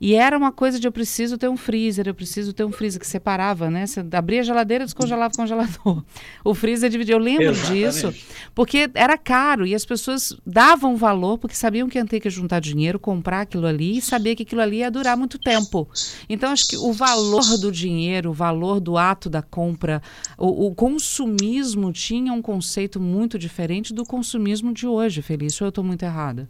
E 0.00 0.16
era 0.16 0.36
uma 0.36 0.50
coisa 0.50 0.80
de 0.80 0.86
eu 0.88 0.90
preciso 0.90 1.38
ter 1.38 1.48
um 1.48 1.56
freezer, 1.56 2.08
eu 2.08 2.14
preciso 2.14 2.52
ter 2.52 2.64
um 2.64 2.72
freezer 2.72 3.00
que 3.00 3.06
separava, 3.06 3.70
né? 3.70 3.86
Você 3.86 4.04
abria 4.12 4.40
a 4.40 4.42
geladeira, 4.42 4.84
descongelava 4.84 5.32
o 5.32 5.36
congelador. 5.36 6.02
O 6.44 6.54
freezer 6.54 6.90
dividia. 6.90 7.14
Eu 7.14 7.18
lembro 7.18 7.50
Exatamente. 7.50 7.84
disso, 7.84 8.14
porque 8.52 8.90
era 8.94 9.16
caro 9.16 9.64
e 9.64 9.74
as 9.74 9.84
pessoas 9.84 10.36
davam 10.44 10.96
valor 10.96 11.38
porque 11.38 11.54
sabiam 11.54 11.88
que 11.88 11.98
iam 11.98 12.06
ter 12.06 12.18
que 12.18 12.28
juntar 12.28 12.60
dinheiro, 12.60 12.98
comprar 12.98 13.42
aquilo 13.42 13.66
ali 13.66 13.98
e 13.98 14.02
saber 14.02 14.34
que 14.34 14.42
aquilo 14.42 14.60
ali 14.60 14.78
ia 14.78 14.90
durar 14.90 15.16
muito 15.16 15.38
tempo. 15.38 15.88
Então, 16.28 16.50
acho 16.50 16.66
que 16.66 16.76
o 16.76 16.92
valor 16.92 17.58
do 17.58 17.70
dinheiro, 17.70 18.30
o 18.30 18.32
valor 18.32 18.80
do 18.80 18.98
ato 18.98 19.30
da 19.30 19.40
compra, 19.40 20.02
o, 20.36 20.66
o 20.66 20.74
consumismo 20.74 21.92
tinha 21.92 22.32
um 22.32 22.42
conceito 22.42 22.98
muito 22.98 23.38
diferente 23.38 23.94
do 23.94 24.04
consumismo 24.04 24.72
de 24.72 24.86
hoje, 24.86 25.22
Felício. 25.22 25.64
Eu 25.64 25.68
estou 25.68 25.84
muito 25.84 26.02
errada? 26.02 26.48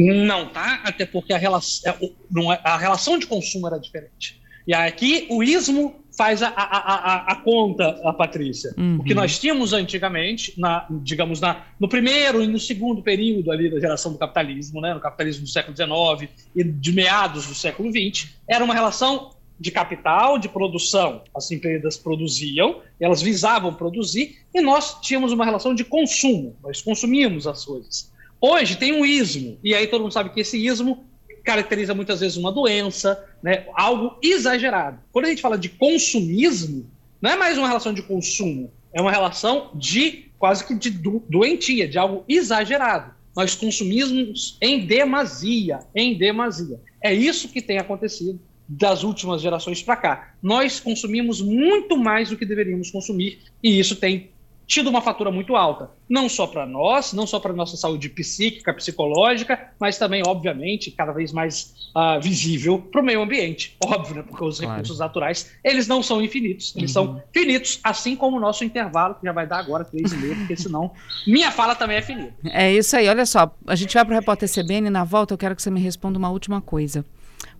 Não, 0.00 0.46
tá? 0.46 0.80
Até 0.84 1.04
porque 1.04 1.32
a 1.32 1.38
relação, 1.38 1.92
é, 1.92 2.54
é, 2.54 2.60
a 2.64 2.76
relação 2.78 3.18
de 3.18 3.26
consumo 3.26 3.66
era 3.66 3.78
diferente. 3.78 4.40
E 4.66 4.74
aqui 4.74 5.26
o 5.30 5.42
ismo 5.42 5.96
faz 6.16 6.42
a, 6.42 6.48
a, 6.48 6.62
a, 6.64 7.32
a 7.32 7.36
conta, 7.36 8.00
a 8.04 8.12
Patrícia. 8.12 8.74
Uhum. 8.76 8.98
O 9.00 9.04
que 9.04 9.14
nós 9.14 9.38
tínhamos 9.38 9.72
antigamente, 9.72 10.54
na, 10.58 10.86
digamos, 11.02 11.40
na, 11.40 11.64
no 11.78 11.88
primeiro 11.88 12.42
e 12.42 12.46
no 12.46 12.58
segundo 12.58 13.02
período 13.02 13.50
ali 13.50 13.70
da 13.70 13.80
geração 13.80 14.12
do 14.12 14.18
capitalismo, 14.18 14.80
né, 14.80 14.94
no 14.94 15.00
capitalismo 15.00 15.44
do 15.44 15.48
século 15.48 15.76
XIX 15.76 16.30
e 16.54 16.64
de 16.64 16.92
meados 16.92 17.46
do 17.46 17.54
século 17.54 17.90
XX, 17.90 18.28
era 18.48 18.62
uma 18.64 18.74
relação 18.74 19.30
de 19.58 19.70
capital, 19.70 20.38
de 20.38 20.48
produção. 20.48 21.22
As 21.34 21.50
empresas 21.50 21.96
produziam, 21.96 22.80
elas 22.98 23.20
visavam 23.20 23.74
produzir, 23.74 24.36
e 24.54 24.60
nós 24.60 25.00
tínhamos 25.00 25.32
uma 25.32 25.44
relação 25.44 25.74
de 25.74 25.84
consumo. 25.84 26.56
Nós 26.62 26.80
consumíamos 26.80 27.46
as 27.46 27.64
coisas. 27.64 28.10
Hoje 28.40 28.76
tem 28.76 28.92
um 28.92 29.04
ismo, 29.04 29.58
e 29.62 29.74
aí 29.74 29.86
todo 29.86 30.02
mundo 30.02 30.12
sabe 30.12 30.30
que 30.30 30.40
esse 30.40 30.56
ismo 30.56 31.04
caracteriza 31.44 31.94
muitas 31.94 32.20
vezes 32.20 32.36
uma 32.36 32.50
doença, 32.50 33.22
né, 33.42 33.66
algo 33.74 34.16
exagerado. 34.22 34.98
Quando 35.12 35.26
a 35.26 35.28
gente 35.28 35.42
fala 35.42 35.58
de 35.58 35.68
consumismo, 35.68 36.88
não 37.20 37.30
é 37.30 37.36
mais 37.36 37.58
uma 37.58 37.68
relação 37.68 37.92
de 37.92 38.02
consumo, 38.02 38.72
é 38.92 39.00
uma 39.00 39.10
relação 39.10 39.70
de 39.74 40.30
quase 40.38 40.66
que 40.66 40.74
de 40.74 40.90
doentia, 40.90 41.86
de 41.86 41.98
algo 41.98 42.24
exagerado. 42.28 43.12
Nós 43.36 43.54
consumimos 43.54 44.56
em 44.60 44.86
demasia, 44.86 45.80
em 45.94 46.16
demasia. 46.16 46.80
É 47.02 47.12
isso 47.12 47.48
que 47.48 47.60
tem 47.60 47.78
acontecido 47.78 48.40
das 48.66 49.02
últimas 49.02 49.42
gerações 49.42 49.82
para 49.82 49.96
cá. 49.96 50.34
Nós 50.42 50.80
consumimos 50.80 51.40
muito 51.40 51.96
mais 51.96 52.30
do 52.30 52.36
que 52.36 52.46
deveríamos 52.46 52.90
consumir 52.90 53.40
e 53.62 53.78
isso 53.78 53.96
tem 53.96 54.30
tido 54.70 54.88
uma 54.88 55.02
fatura 55.02 55.32
muito 55.32 55.56
alta, 55.56 55.90
não 56.08 56.28
só 56.28 56.46
para 56.46 56.64
nós, 56.64 57.12
não 57.12 57.26
só 57.26 57.40
para 57.40 57.52
nossa 57.52 57.76
saúde 57.76 58.08
psíquica, 58.08 58.72
psicológica, 58.72 59.58
mas 59.80 59.98
também, 59.98 60.22
obviamente, 60.24 60.92
cada 60.92 61.10
vez 61.10 61.32
mais 61.32 61.74
uh, 61.92 62.20
visível 62.22 62.78
para 62.78 63.00
o 63.00 63.04
meio 63.04 63.20
ambiente, 63.20 63.76
óbvio, 63.84 64.14
né? 64.14 64.22
porque 64.22 64.44
os 64.44 64.58
claro. 64.60 64.74
recursos 64.74 65.00
naturais 65.00 65.50
eles 65.64 65.88
não 65.88 66.04
são 66.04 66.22
infinitos, 66.22 66.72
eles 66.76 66.94
uhum. 66.94 67.14
são 67.14 67.22
finitos, 67.34 67.80
assim 67.82 68.14
como 68.14 68.36
o 68.36 68.40
nosso 68.40 68.62
intervalo 68.62 69.16
que 69.16 69.26
já 69.26 69.32
vai 69.32 69.44
dar 69.44 69.58
agora 69.58 69.84
três 69.84 70.12
e 70.12 70.16
meio, 70.16 70.36
porque 70.36 70.56
senão 70.56 70.92
minha 71.26 71.50
fala 71.50 71.74
também 71.74 71.96
é 71.96 72.02
finita. 72.02 72.32
É 72.44 72.72
isso 72.72 72.96
aí. 72.96 73.08
Olha 73.08 73.26
só, 73.26 73.52
a 73.66 73.74
gente 73.74 73.92
vai 73.92 74.04
para 74.04 74.12
o 74.12 74.14
repórter 74.20 74.48
CBN 74.48 74.88
na 74.88 75.02
volta. 75.02 75.34
Eu 75.34 75.38
quero 75.38 75.56
que 75.56 75.62
você 75.62 75.70
me 75.70 75.80
responda 75.80 76.16
uma 76.16 76.30
última 76.30 76.60
coisa 76.60 77.04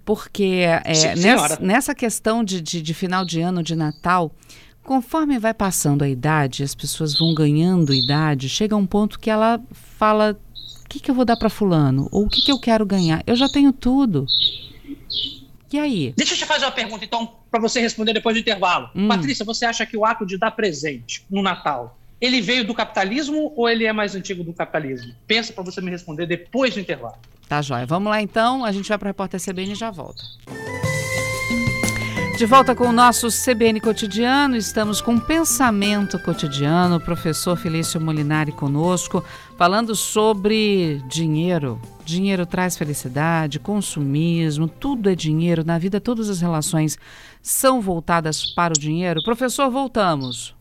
porque 0.04 0.62
é, 0.64 1.14
nessa, 1.16 1.60
nessa, 1.60 1.94
questão 1.94 2.42
de, 2.42 2.60
de, 2.60 2.80
de, 2.82 2.94
final 2.94 3.24
de 3.24 3.40
ano, 3.40 3.62
de 3.62 3.76
Natal, 3.76 4.32
Conforme 4.90 5.38
vai 5.38 5.54
passando 5.54 6.02
a 6.02 6.08
idade, 6.08 6.64
as 6.64 6.74
pessoas 6.74 7.16
vão 7.16 7.32
ganhando 7.32 7.94
idade, 7.94 8.48
chega 8.48 8.74
um 8.74 8.84
ponto 8.84 9.20
que 9.20 9.30
ela 9.30 9.62
fala: 9.72 10.36
o 10.84 10.88
que, 10.88 10.98
que 10.98 11.08
eu 11.08 11.14
vou 11.14 11.24
dar 11.24 11.36
para 11.36 11.48
Fulano? 11.48 12.08
Ou 12.10 12.24
o 12.24 12.28
que, 12.28 12.42
que 12.42 12.50
eu 12.50 12.58
quero 12.58 12.84
ganhar? 12.84 13.22
Eu 13.24 13.36
já 13.36 13.48
tenho 13.48 13.72
tudo. 13.72 14.26
E 15.72 15.78
aí? 15.78 16.12
Deixa 16.16 16.34
eu 16.34 16.38
te 16.38 16.44
fazer 16.44 16.64
uma 16.64 16.72
pergunta, 16.72 17.04
então, 17.04 17.36
para 17.48 17.60
você 17.60 17.80
responder 17.80 18.12
depois 18.12 18.34
do 18.34 18.40
intervalo. 18.40 18.90
Hum. 18.92 19.06
Patrícia, 19.06 19.44
você 19.44 19.64
acha 19.64 19.86
que 19.86 19.96
o 19.96 20.04
ato 20.04 20.26
de 20.26 20.36
dar 20.36 20.50
presente 20.50 21.24
no 21.30 21.40
Natal 21.40 21.96
ele 22.20 22.40
veio 22.40 22.66
do 22.66 22.74
capitalismo 22.74 23.52
ou 23.56 23.68
ele 23.68 23.84
é 23.84 23.92
mais 23.92 24.16
antigo 24.16 24.42
do 24.42 24.52
capitalismo? 24.52 25.14
Pensa 25.24 25.52
para 25.52 25.62
você 25.62 25.80
me 25.80 25.92
responder 25.92 26.26
depois 26.26 26.74
do 26.74 26.80
intervalo. 26.80 27.14
Tá, 27.48 27.62
joia. 27.62 27.86
Vamos 27.86 28.10
lá 28.10 28.20
então. 28.20 28.64
A 28.64 28.72
gente 28.72 28.88
vai 28.88 28.98
para 28.98 29.06
o 29.06 29.10
repórter 29.10 29.40
CBN 29.40 29.70
e 29.70 29.76
já 29.76 29.92
volta. 29.92 30.24
De 32.40 32.46
volta 32.46 32.74
com 32.74 32.86
o 32.86 32.92
nosso 32.92 33.28
CBN 33.28 33.82
Cotidiano, 33.82 34.56
estamos 34.56 35.02
com 35.02 35.20
Pensamento 35.20 36.18
Cotidiano, 36.18 36.96
o 36.96 37.00
professor 37.00 37.54
Felício 37.54 38.00
Molinari 38.00 38.50
conosco, 38.50 39.22
falando 39.58 39.94
sobre 39.94 41.02
dinheiro. 41.06 41.78
Dinheiro 42.02 42.46
traz 42.46 42.78
felicidade, 42.78 43.58
consumismo, 43.58 44.66
tudo 44.66 45.10
é 45.10 45.14
dinheiro. 45.14 45.62
Na 45.66 45.78
vida, 45.78 46.00
todas 46.00 46.30
as 46.30 46.40
relações 46.40 46.96
são 47.42 47.78
voltadas 47.78 48.46
para 48.46 48.72
o 48.72 48.80
dinheiro. 48.80 49.22
Professor, 49.22 49.70
voltamos. 49.70 50.54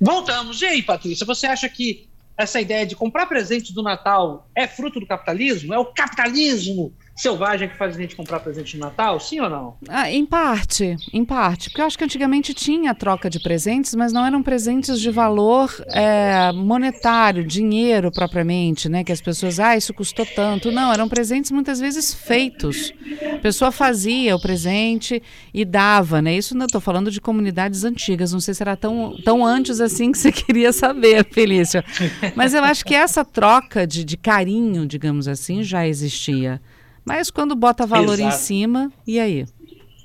Voltamos. 0.00 0.62
E 0.62 0.66
aí, 0.66 0.82
Patrícia, 0.84 1.26
você 1.26 1.48
acha 1.48 1.68
que 1.68 2.08
essa 2.38 2.60
ideia 2.60 2.86
de 2.86 2.94
comprar 2.94 3.26
presentes 3.26 3.72
do 3.72 3.82
Natal 3.82 4.48
é 4.54 4.68
fruto 4.68 5.00
do 5.00 5.08
capitalismo? 5.08 5.74
É 5.74 5.78
o 5.78 5.86
capitalismo 5.86 6.94
selvagem 7.14 7.68
que 7.68 7.76
faz 7.76 7.96
a 7.96 8.00
gente 8.00 8.16
comprar 8.16 8.40
presente 8.40 8.76
no 8.76 8.84
Natal? 8.84 9.20
Sim 9.20 9.40
ou 9.40 9.48
não? 9.48 9.76
Ah, 9.88 10.10
em 10.10 10.26
parte, 10.26 10.96
em 11.12 11.24
parte. 11.24 11.70
Porque 11.70 11.80
eu 11.80 11.86
acho 11.86 11.96
que 11.96 12.04
antigamente 12.04 12.52
tinha 12.52 12.94
troca 12.94 13.30
de 13.30 13.38
presentes, 13.40 13.94
mas 13.94 14.12
não 14.12 14.26
eram 14.26 14.42
presentes 14.42 15.00
de 15.00 15.10
valor 15.10 15.72
é, 15.88 16.50
monetário, 16.52 17.44
dinheiro 17.44 18.10
propriamente, 18.10 18.88
né? 18.88 19.04
Que 19.04 19.12
as 19.12 19.20
pessoas, 19.20 19.60
ah, 19.60 19.76
isso 19.76 19.94
custou 19.94 20.26
tanto. 20.26 20.72
Não, 20.72 20.92
eram 20.92 21.08
presentes 21.08 21.50
muitas 21.50 21.78
vezes 21.78 22.12
feitos. 22.12 22.92
A 23.32 23.38
pessoa 23.38 23.70
fazia 23.70 24.34
o 24.34 24.40
presente 24.40 25.22
e 25.52 25.64
dava, 25.64 26.20
né? 26.20 26.34
Isso 26.34 26.56
não 26.56 26.66
estou 26.66 26.80
falando 26.80 27.10
de 27.10 27.20
comunidades 27.20 27.84
antigas. 27.84 28.32
Não 28.32 28.40
sei 28.40 28.54
se 28.54 28.62
era 28.62 28.76
tão, 28.76 29.16
tão 29.24 29.44
antes 29.46 29.80
assim 29.80 30.10
que 30.10 30.18
você 30.18 30.30
queria 30.32 30.72
saber, 30.72 31.24
Felício. 31.30 31.82
Mas 32.34 32.54
eu 32.54 32.64
acho 32.64 32.84
que 32.84 32.94
essa 32.94 33.24
troca 33.24 33.86
de, 33.86 34.04
de 34.04 34.16
carinho, 34.16 34.86
digamos 34.86 35.28
assim, 35.28 35.62
já 35.62 35.86
existia. 35.86 36.60
Mas 37.04 37.30
quando 37.30 37.54
bota 37.54 37.86
valor 37.86 38.14
Exato. 38.14 38.34
em 38.34 38.38
cima, 38.38 38.92
e 39.06 39.20
aí? 39.20 39.46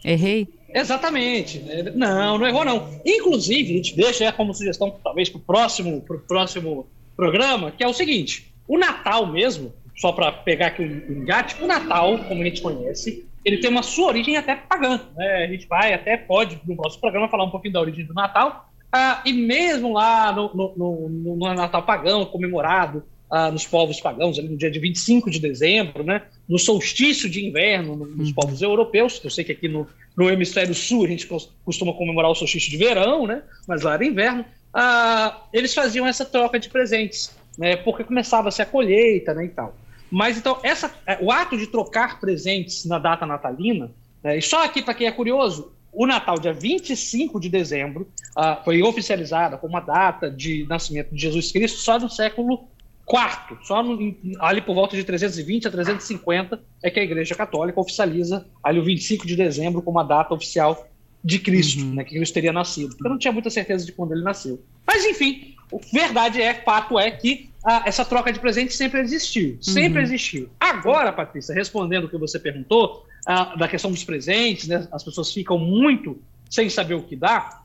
Errei? 0.03 0.47
Exatamente. 0.73 1.63
Não, 1.95 2.37
não 2.37 2.47
errou, 2.47 2.65
não. 2.65 2.89
Inclusive, 3.05 3.73
a 3.73 3.77
gente 3.77 3.95
deixa 3.95 4.31
como 4.31 4.53
sugestão, 4.53 4.95
talvez, 5.03 5.29
para 5.29 5.37
o 5.37 5.41
próximo, 5.41 6.01
pro 6.01 6.19
próximo 6.19 6.87
programa, 7.15 7.71
que 7.71 7.83
é 7.83 7.87
o 7.87 7.93
seguinte: 7.93 8.53
o 8.67 8.77
Natal 8.77 9.25
mesmo, 9.25 9.73
só 9.95 10.11
para 10.11 10.31
pegar 10.31 10.67
aqui 10.67 10.83
o 10.83 11.11
engate, 11.11 11.61
o 11.61 11.67
Natal, 11.67 12.19
como 12.19 12.41
a 12.41 12.45
gente 12.45 12.61
conhece, 12.61 13.25
ele 13.43 13.57
tem 13.57 13.69
uma 13.69 13.83
sua 13.83 14.07
origem 14.07 14.37
até 14.37 14.55
pagã. 14.55 14.99
Né? 15.15 15.45
A 15.45 15.47
gente 15.47 15.67
vai, 15.67 15.93
até 15.93 16.17
pode, 16.17 16.59
no 16.65 16.75
próximo 16.75 17.01
programa, 17.01 17.29
falar 17.29 17.45
um 17.45 17.51
pouquinho 17.51 17.73
da 17.73 17.81
origem 17.81 18.05
do 18.05 18.13
Natal. 18.13 18.69
Ah, 18.91 19.21
e 19.25 19.33
mesmo 19.33 19.93
lá 19.93 20.31
no, 20.31 20.53
no, 20.53 21.09
no, 21.09 21.35
no 21.35 21.53
Natal 21.53 21.83
pagão, 21.83 22.25
comemorado 22.25 23.03
ah, 23.29 23.51
nos 23.51 23.65
povos 23.65 24.01
pagãos, 24.01 24.39
ali 24.39 24.49
no 24.49 24.57
dia 24.57 24.71
de 24.71 24.79
25 24.79 25.29
de 25.29 25.39
dezembro, 25.39 26.03
né? 26.03 26.23
no 26.47 26.57
solstício 26.57 27.29
de 27.29 27.45
inverno 27.45 27.95
nos 27.95 28.29
uhum. 28.29 28.33
povos 28.33 28.61
europeus. 28.61 29.21
Eu 29.23 29.29
sei 29.29 29.43
que 29.43 29.51
aqui 29.51 29.67
no, 29.67 29.87
no 30.17 30.29
hemisfério 30.29 30.73
sul 30.73 31.05
a 31.05 31.07
gente 31.07 31.27
costuma 31.63 31.93
comemorar 31.93 32.31
o 32.31 32.35
solstício 32.35 32.71
de 32.71 32.77
verão, 32.77 33.27
né? 33.27 33.43
mas 33.67 33.83
lá 33.83 33.93
era 33.93 34.05
inverno. 34.05 34.43
Ah, 34.73 35.43
eles 35.53 35.73
faziam 35.73 36.07
essa 36.07 36.25
troca 36.25 36.59
de 36.59 36.69
presentes, 36.69 37.35
né? 37.57 37.75
porque 37.75 38.03
começava-se 38.03 38.61
a 38.61 38.65
colheita 38.65 39.33
né? 39.33 39.45
e 39.45 39.49
tal. 39.49 39.75
Mas 40.09 40.37
então, 40.37 40.59
essa, 40.63 40.91
é, 41.05 41.19
o 41.21 41.31
ato 41.31 41.55
de 41.55 41.67
trocar 41.67 42.19
presentes 42.19 42.83
na 42.85 42.97
data 42.97 43.27
natalina, 43.27 43.91
né? 44.23 44.37
e 44.37 44.41
só 44.41 44.63
aqui 44.63 44.81
para 44.81 44.95
quem 44.95 45.05
é 45.05 45.11
curioso, 45.11 45.71
o 45.91 46.05
Natal, 46.05 46.39
dia 46.39 46.53
25 46.53 47.39
de 47.39 47.49
dezembro, 47.49 48.07
uh, 48.37 48.63
foi 48.63 48.81
oficializada 48.81 49.57
como 49.57 49.75
a 49.75 49.79
data 49.79 50.29
de 50.29 50.65
nascimento 50.69 51.13
de 51.13 51.19
Jesus 51.19 51.51
Cristo 51.51 51.79
só 51.79 51.97
no 51.99 52.09
século 52.09 52.68
quarto, 53.09 53.57
só 53.63 53.81
no, 53.81 54.15
ali 54.39 54.61
por 54.61 54.75
volta 54.75 54.95
de 54.95 55.03
320 55.03 55.67
a 55.67 55.71
350 55.71 56.61
é 56.83 56.91
que 56.91 56.99
a 56.99 57.03
Igreja 57.03 57.33
Católica 57.33 57.81
oficializa 57.81 58.45
ali 58.63 58.79
o 58.79 58.83
25 58.83 59.25
de 59.25 59.35
dezembro 59.35 59.81
como 59.81 59.99
a 59.99 60.03
data 60.03 60.31
oficial 60.31 60.87
de 61.23 61.39
Cristo, 61.39 61.81
uhum. 61.81 61.95
né, 61.95 62.03
que 62.03 62.13
Cristo 62.15 62.35
teria 62.35 62.53
nascido. 62.53 62.95
Eu 63.03 63.09
não 63.09 63.17
tinha 63.17 63.31
muita 63.31 63.49
certeza 63.49 63.83
de 63.83 63.91
quando 63.93 64.11
ele 64.11 64.21
nasceu. 64.21 64.63
Mas 64.85 65.03
enfim, 65.05 65.55
verdade 65.91 66.39
é, 66.39 66.53
fato 66.53 66.99
é 66.99 67.09
que 67.09 67.49
ah, 67.65 67.81
essa 67.83 68.05
troca 68.05 68.31
de 68.31 68.39
presentes 68.39 68.77
sempre 68.77 69.01
existiu, 69.01 69.57
sempre 69.59 69.97
uhum. 69.97 70.05
existiu. 70.05 70.47
Agora, 70.59 71.11
Patrícia, 71.11 71.55
respondendo 71.55 72.03
o 72.03 72.09
que 72.09 72.17
você 72.17 72.37
perguntou 72.37 73.07
ah, 73.25 73.55
da 73.55 73.67
questão 73.67 73.89
dos 73.89 74.03
presentes, 74.03 74.67
né, 74.67 74.87
as 74.91 75.03
pessoas 75.03 75.33
ficam 75.33 75.57
muito 75.57 76.21
sem 76.47 76.69
saber 76.69 76.93
o 76.93 77.01
que 77.01 77.15
dá. 77.15 77.58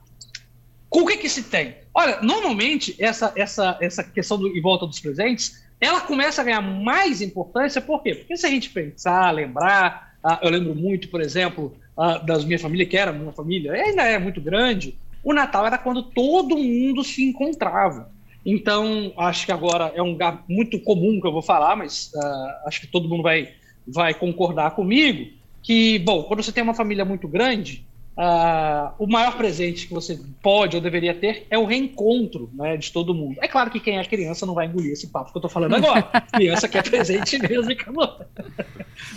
O 0.94 1.04
que 1.04 1.16
que 1.16 1.28
se 1.28 1.42
tem? 1.42 1.74
Olha, 1.92 2.20
normalmente 2.22 2.94
essa, 3.00 3.32
essa, 3.34 3.76
essa 3.80 4.04
questão 4.04 4.38
do, 4.38 4.46
em 4.46 4.60
volta 4.60 4.86
dos 4.86 5.00
presentes, 5.00 5.60
ela 5.80 6.00
começa 6.00 6.40
a 6.40 6.44
ganhar 6.44 6.60
mais 6.60 7.20
importância, 7.20 7.80
por 7.80 8.00
quê? 8.00 8.14
Porque 8.14 8.36
se 8.36 8.46
a 8.46 8.48
gente 8.48 8.70
pensar, 8.70 9.32
lembrar, 9.32 10.14
uh, 10.24 10.38
eu 10.40 10.50
lembro 10.50 10.72
muito, 10.72 11.08
por 11.08 11.20
exemplo, 11.20 11.76
uh, 11.98 12.24
das 12.24 12.44
minha 12.44 12.60
família, 12.60 12.86
que 12.86 12.96
era 12.96 13.10
uma 13.10 13.32
família, 13.32 13.72
ainda 13.72 14.04
é 14.04 14.20
muito 14.20 14.40
grande, 14.40 14.96
o 15.24 15.34
Natal 15.34 15.66
era 15.66 15.78
quando 15.78 16.00
todo 16.00 16.56
mundo 16.56 17.02
se 17.02 17.24
encontrava. 17.24 18.08
Então, 18.46 19.12
acho 19.16 19.46
que 19.46 19.52
agora 19.52 19.90
é 19.96 20.02
um 20.02 20.12
lugar 20.12 20.44
muito 20.48 20.78
comum 20.78 21.20
que 21.20 21.26
eu 21.26 21.32
vou 21.32 21.42
falar, 21.42 21.74
mas 21.74 22.12
uh, 22.14 22.68
acho 22.68 22.80
que 22.80 22.86
todo 22.86 23.08
mundo 23.08 23.24
vai, 23.24 23.48
vai 23.84 24.14
concordar 24.14 24.76
comigo, 24.76 25.28
que, 25.60 25.98
bom, 25.98 26.22
quando 26.22 26.40
você 26.40 26.52
tem 26.52 26.62
uma 26.62 26.74
família 26.74 27.04
muito 27.04 27.26
grande, 27.26 27.84
Uh, 28.16 28.94
o 28.96 29.08
maior 29.08 29.36
presente 29.36 29.88
que 29.88 29.92
você 29.92 30.20
pode 30.40 30.76
ou 30.76 30.82
deveria 30.82 31.12
ter 31.12 31.48
é 31.50 31.58
o 31.58 31.64
reencontro 31.64 32.48
né, 32.54 32.76
de 32.76 32.92
todo 32.92 33.12
mundo. 33.12 33.38
É 33.42 33.48
claro 33.48 33.70
que 33.70 33.80
quem 33.80 33.98
é 33.98 34.04
criança 34.04 34.46
não 34.46 34.54
vai 34.54 34.66
engolir 34.66 34.92
esse 34.92 35.08
papo 35.08 35.32
que 35.32 35.38
eu 35.38 35.42
tô 35.42 35.48
falando 35.48 35.74
agora. 35.74 36.02
criança 36.32 36.68
quer 36.68 36.88
presente 36.88 37.38
mesmo 37.38 37.70
e 37.70 37.74
acabou. 37.74 38.20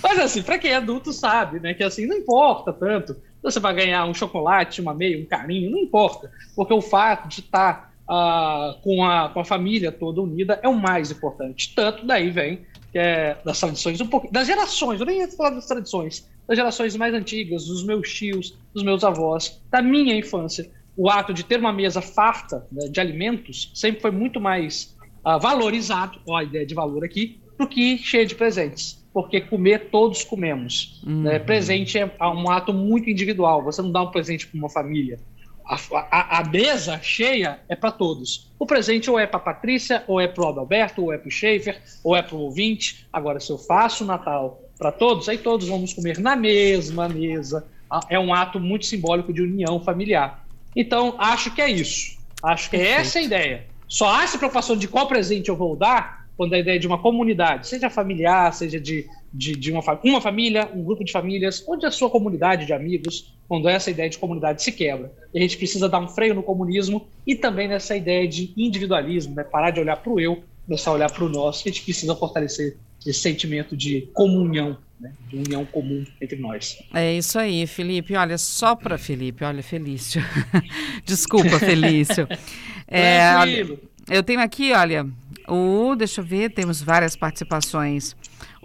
Mas 0.01 0.17
assim, 0.17 0.41
para 0.41 0.57
quem 0.57 0.71
é 0.71 0.77
adulto 0.77 1.13
sabe, 1.13 1.59
né, 1.59 1.75
que 1.75 1.83
assim 1.83 2.07
não 2.07 2.17
importa 2.17 2.73
tanto. 2.73 3.15
Você 3.43 3.59
vai 3.59 3.73
ganhar 3.75 4.03
um 4.05 4.15
chocolate, 4.15 4.81
uma 4.81 4.95
meia, 4.95 5.21
um 5.21 5.25
carinho, 5.25 5.69
não 5.69 5.79
importa, 5.79 6.31
porque 6.55 6.73
o 6.73 6.81
fato 6.81 7.27
de 7.27 7.41
estar 7.41 7.93
uh, 8.09 8.81
com, 8.81 9.05
a, 9.05 9.29
com 9.29 9.39
a 9.39 9.45
família 9.45 9.91
toda 9.91 10.21
unida 10.21 10.59
é 10.63 10.67
o 10.67 10.75
mais 10.75 11.11
importante. 11.11 11.73
Tanto 11.75 12.05
daí 12.05 12.31
vem 12.31 12.65
que 12.91 12.97
é 12.97 13.37
das 13.43 13.59
tradições, 13.59 13.99
um 14.01 14.07
pouco 14.07 14.31
das 14.31 14.47
gerações. 14.47 14.99
Eu 14.99 15.05
nem 15.05 15.19
ia 15.19 15.27
falar 15.29 15.51
das 15.51 15.67
tradições 15.67 16.27
das 16.47 16.57
gerações 16.57 16.95
mais 16.95 17.13
antigas, 17.13 17.65
dos 17.65 17.83
meus 17.83 18.11
tios, 18.13 18.57
dos 18.73 18.83
meus 18.83 19.03
avós, 19.03 19.61
da 19.69 19.81
minha 19.81 20.15
infância. 20.15 20.69
O 20.95 21.09
ato 21.09 21.33
de 21.33 21.43
ter 21.43 21.59
uma 21.59 21.73
mesa 21.73 22.01
farta 22.01 22.65
né, 22.71 22.87
de 22.87 22.99
alimentos 22.99 23.69
sempre 23.75 24.01
foi 24.01 24.11
muito 24.11 24.39
mais 24.39 24.95
uh, 25.25 25.39
valorizado, 25.39 26.19
ó, 26.25 26.37
a 26.37 26.43
ideia 26.43 26.65
de 26.65 26.73
valor 26.73 27.03
aqui, 27.03 27.39
do 27.59 27.67
que 27.67 27.97
cheio 27.97 28.25
de 28.25 28.33
presentes. 28.33 29.05
Porque 29.13 29.41
comer, 29.41 29.89
todos 29.89 30.23
comemos. 30.23 31.01
Né? 31.03 31.11
Uhum. 31.11 31.21
Né? 31.23 31.39
Presente 31.39 31.97
é 31.97 32.05
um 32.21 32.49
ato 32.49 32.73
muito 32.73 33.09
individual. 33.09 33.63
Você 33.63 33.81
não 33.81 33.91
dá 33.91 34.01
um 34.01 34.11
presente 34.11 34.47
para 34.47 34.57
uma 34.57 34.69
família. 34.69 35.19
A, 35.67 35.77
a, 36.11 36.39
a, 36.39 36.43
mesa 36.45 36.99
cheia 37.01 37.59
é 37.67 37.75
para 37.75 37.91
todos. 37.91 38.49
O 38.57 38.65
presente 38.65 39.09
ou 39.11 39.19
é 39.19 39.27
para 39.27 39.39
Patrícia, 39.39 40.03
ou 40.07 40.19
é 40.19 40.27
para 40.27 40.45
o 40.45 40.47
Adalberto, 40.47 41.03
ou 41.03 41.13
é 41.13 41.17
para 41.17 41.27
o 41.27 41.31
Schaefer, 41.31 41.81
ou 42.03 42.15
é 42.15 42.21
para 42.21 42.35
o 42.35 42.39
ouvinte. 42.39 43.05
Agora, 43.11 43.39
se 43.39 43.51
eu 43.51 43.57
faço 43.57 44.03
o 44.03 44.07
Natal 44.07 44.61
para 44.77 44.91
todos, 44.91 45.27
aí 45.27 45.37
todos 45.37 45.67
vamos 45.67 45.93
comer 45.93 46.19
na 46.19 46.35
mesma 46.35 47.09
mesa. 47.09 47.67
Ah, 47.91 47.99
é 48.09 48.17
um 48.17 48.33
ato 48.33 48.59
muito 48.59 48.85
simbólico 48.85 49.33
de 49.33 49.41
união 49.41 49.79
familiar. 49.81 50.45
Então, 50.75 51.15
acho 51.17 51.53
que 51.53 51.61
é 51.61 51.69
isso. 51.69 52.17
Acho 52.41 52.69
que 52.69 52.77
é 52.77 52.91
essa 52.91 53.19
a 53.19 53.21
ideia. 53.21 53.65
Só 53.87 54.13
há 54.13 54.23
essa 54.23 54.37
preocupação 54.37 54.77
de 54.77 54.87
qual 54.87 55.07
presente 55.07 55.49
eu 55.49 55.55
vou 55.55 55.75
dar 55.75 56.27
quando 56.37 56.53
a 56.53 56.59
ideia 56.59 56.79
de 56.79 56.85
uma 56.85 56.99
comunidade, 56.99 57.67
seja 57.67 57.89
familiar, 57.89 58.53
seja 58.53 58.79
de, 58.79 59.07
de, 59.33 59.55
de 59.55 59.71
uma, 59.71 59.81
uma 60.03 60.21
família, 60.21 60.69
um 60.73 60.83
grupo 60.83 61.03
de 61.03 61.11
famílias, 61.11 61.63
ou 61.67 61.77
de 61.77 61.85
a 61.85 61.91
sua 61.91 62.09
comunidade 62.09 62.65
de 62.65 62.73
amigos, 62.73 63.33
quando 63.47 63.69
essa 63.69 63.89
ideia 63.89 64.09
de 64.09 64.17
comunidade 64.17 64.61
se 64.61 64.71
quebra. 64.71 65.11
E 65.33 65.37
a 65.37 65.41
gente 65.41 65.57
precisa 65.57 65.87
dar 65.87 65.99
um 65.99 66.07
freio 66.07 66.35
no 66.35 66.43
comunismo 66.43 67.07
e 67.25 67.35
também 67.35 67.67
nessa 67.67 67.95
ideia 67.95 68.27
de 68.27 68.53
individualismo, 68.57 69.35
né? 69.35 69.43
parar 69.43 69.71
de 69.71 69.79
olhar 69.79 69.97
para 69.97 70.11
o 70.11 70.19
eu, 70.19 70.43
começar 70.65 70.91
a 70.91 70.93
olhar 70.93 71.11
para 71.11 71.23
o 71.23 71.29
nosso, 71.29 71.67
a 71.67 71.71
gente 71.71 71.83
precisa 71.83 72.15
fortalecer 72.15 72.77
esse 73.05 73.19
sentimento 73.19 73.77
de 73.77 74.01
comunhão, 74.13 74.77
né? 74.99 75.13
de 75.29 75.37
união 75.37 75.65
comum 75.65 76.05
entre 76.21 76.37
nós. 76.37 76.77
É 76.93 77.13
isso 77.13 77.39
aí, 77.39 77.65
Felipe. 77.65 78.15
Olha, 78.15 78.37
só 78.37 78.75
para 78.75 78.97
Felipe, 78.97 79.45
olha, 79.45 79.63
Felício. 79.63 80.21
Desculpa, 81.05 81.57
Felício. 81.59 82.27
é, 82.87 83.35
olha, 83.37 83.79
eu 84.09 84.23
tenho 84.23 84.41
aqui, 84.41 84.73
olha, 84.73 85.07
o, 85.47 85.95
deixa 85.95 86.19
eu 86.19 86.25
ver, 86.25 86.51
temos 86.51 86.81
várias 86.81 87.15
participações. 87.15 88.15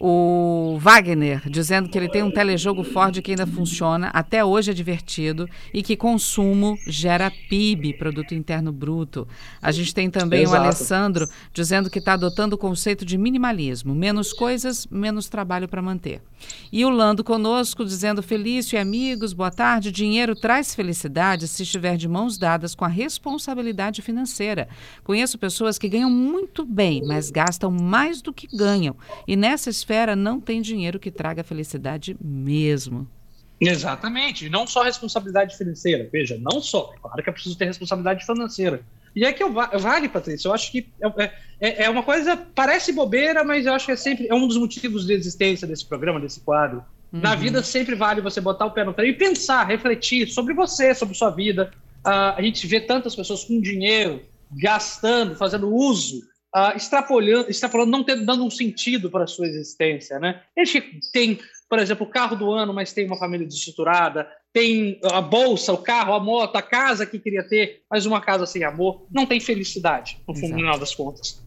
O 0.04 0.78
Wagner 0.80 1.48
dizendo 1.48 1.88
que 1.88 1.96
ele 1.96 2.08
tem 2.08 2.24
um 2.24 2.30
telejogo 2.32 2.82
Ford 2.82 3.22
que 3.22 3.30
ainda 3.30 3.46
funciona, 3.46 4.08
até 4.08 4.44
hoje 4.44 4.72
é 4.72 4.74
divertido 4.74 5.48
e 5.72 5.80
que 5.80 5.96
consumo 5.96 6.76
gera 6.88 7.30
PIB, 7.48 7.92
Produto 7.98 8.34
Interno 8.34 8.72
Bruto. 8.72 9.28
A 9.62 9.70
gente 9.70 9.94
tem 9.94 10.10
também 10.10 10.42
Exato. 10.42 10.60
o 10.60 10.64
Alessandro 10.64 11.28
dizendo 11.54 11.88
que 11.88 12.00
está 12.00 12.14
adotando 12.14 12.56
o 12.56 12.58
conceito 12.58 13.04
de 13.04 13.16
minimalismo: 13.16 13.94
menos 13.94 14.32
coisas, 14.32 14.88
menos 14.90 15.28
trabalho 15.28 15.68
para 15.68 15.80
manter. 15.80 16.20
E 16.72 16.84
o 16.84 16.90
Lando 16.90 17.22
conosco 17.22 17.84
dizendo: 17.84 18.24
Felício 18.24 18.74
e 18.74 18.80
amigos, 18.80 19.32
boa 19.32 19.52
tarde. 19.52 19.92
Dinheiro 19.92 20.34
traz 20.34 20.74
felicidade 20.74 21.46
se 21.46 21.62
estiver 21.62 21.96
de 21.96 22.08
mãos 22.08 22.36
dadas 22.36 22.74
com 22.74 22.84
a 22.84 22.88
responsabilidade 22.88 24.02
financeira. 24.02 24.68
Conheço 25.04 25.38
pessoas 25.38 25.78
que 25.78 25.88
ganham 25.88 26.10
muito 26.10 26.66
bem, 26.66 27.02
mas 27.06 27.30
gastam 27.30 27.70
mais 27.70 28.20
do 28.20 28.32
que 28.32 28.48
ganham. 28.48 28.96
E 29.28 29.36
nessa 29.36 29.70
esfera, 29.70 29.91
não 30.16 30.40
tem 30.40 30.60
dinheiro 30.60 30.98
que 30.98 31.10
traga 31.10 31.44
felicidade 31.44 32.16
mesmo. 32.20 33.06
Exatamente. 33.60 34.48
Não 34.48 34.66
só 34.66 34.82
responsabilidade 34.82 35.56
financeira. 35.56 36.08
Veja, 36.10 36.38
não 36.40 36.60
só. 36.60 36.92
Claro 37.00 37.22
que 37.22 37.30
é 37.30 37.32
preciso 37.32 37.56
ter 37.56 37.66
responsabilidade 37.66 38.26
financeira. 38.26 38.82
E 39.14 39.24
é 39.24 39.32
que 39.32 39.42
eu, 39.42 39.52
vale, 39.52 40.08
Patrícia, 40.08 40.48
eu 40.48 40.54
acho 40.54 40.72
que 40.72 40.88
é, 41.18 41.30
é, 41.60 41.84
é, 41.84 41.90
uma 41.90 42.02
coisa, 42.02 42.34
parece 42.36 42.92
bobeira, 42.92 43.44
mas 43.44 43.66
eu 43.66 43.74
acho 43.74 43.86
que 43.86 43.92
é 43.92 43.96
sempre 43.96 44.26
é 44.26 44.34
um 44.34 44.48
dos 44.48 44.56
motivos 44.56 45.06
de 45.06 45.12
existência 45.12 45.66
desse 45.66 45.86
programa, 45.86 46.18
desse 46.18 46.40
quadro. 46.40 46.82
Uhum. 47.12 47.20
Na 47.20 47.34
vida 47.34 47.62
sempre 47.62 47.94
vale 47.94 48.22
você 48.22 48.40
botar 48.40 48.64
o 48.64 48.70
pé 48.70 48.84
no 48.84 48.94
freio 48.94 49.10
e 49.10 49.16
pensar, 49.16 49.64
refletir 49.64 50.28
sobre 50.28 50.54
você, 50.54 50.94
sobre 50.94 51.14
sua 51.14 51.30
vida. 51.30 51.70
Uh, 52.06 52.34
a 52.36 52.42
gente 52.42 52.66
vê 52.66 52.80
tantas 52.80 53.14
pessoas 53.14 53.44
com 53.44 53.60
dinheiro, 53.60 54.22
gastando, 54.50 55.36
fazendo 55.36 55.68
uso 55.68 56.22
uh, 56.54 56.76
extrapolando, 56.76 57.50
extrapolando, 57.50 57.90
não 57.90 58.04
tendo, 58.04 58.24
dando 58.24 58.44
um 58.44 58.50
sentido 58.50 59.10
para 59.10 59.24
a 59.24 59.26
sua 59.26 59.46
existência. 59.46 60.18
Né? 60.18 60.40
A 60.56 60.64
gente 60.64 61.00
tem, 61.12 61.38
por 61.68 61.78
exemplo, 61.78 62.06
o 62.06 62.10
carro 62.10 62.36
do 62.36 62.50
ano, 62.50 62.72
mas 62.72 62.92
tem 62.92 63.06
uma 63.06 63.16
família 63.16 63.46
desestruturada, 63.46 64.28
tem 64.52 65.00
a 65.04 65.20
bolsa, 65.20 65.72
o 65.72 65.78
carro, 65.78 66.12
a 66.12 66.20
moto, 66.20 66.56
a 66.56 66.62
casa 66.62 67.06
que 67.06 67.18
queria 67.18 67.42
ter, 67.42 67.82
mas 67.90 68.04
uma 68.04 68.20
casa 68.20 68.44
sem 68.44 68.62
amor, 68.64 69.06
não 69.10 69.24
tem 69.24 69.40
felicidade, 69.40 70.18
no 70.28 70.34
final 70.34 70.78
das 70.78 70.94
contas. 70.94 71.42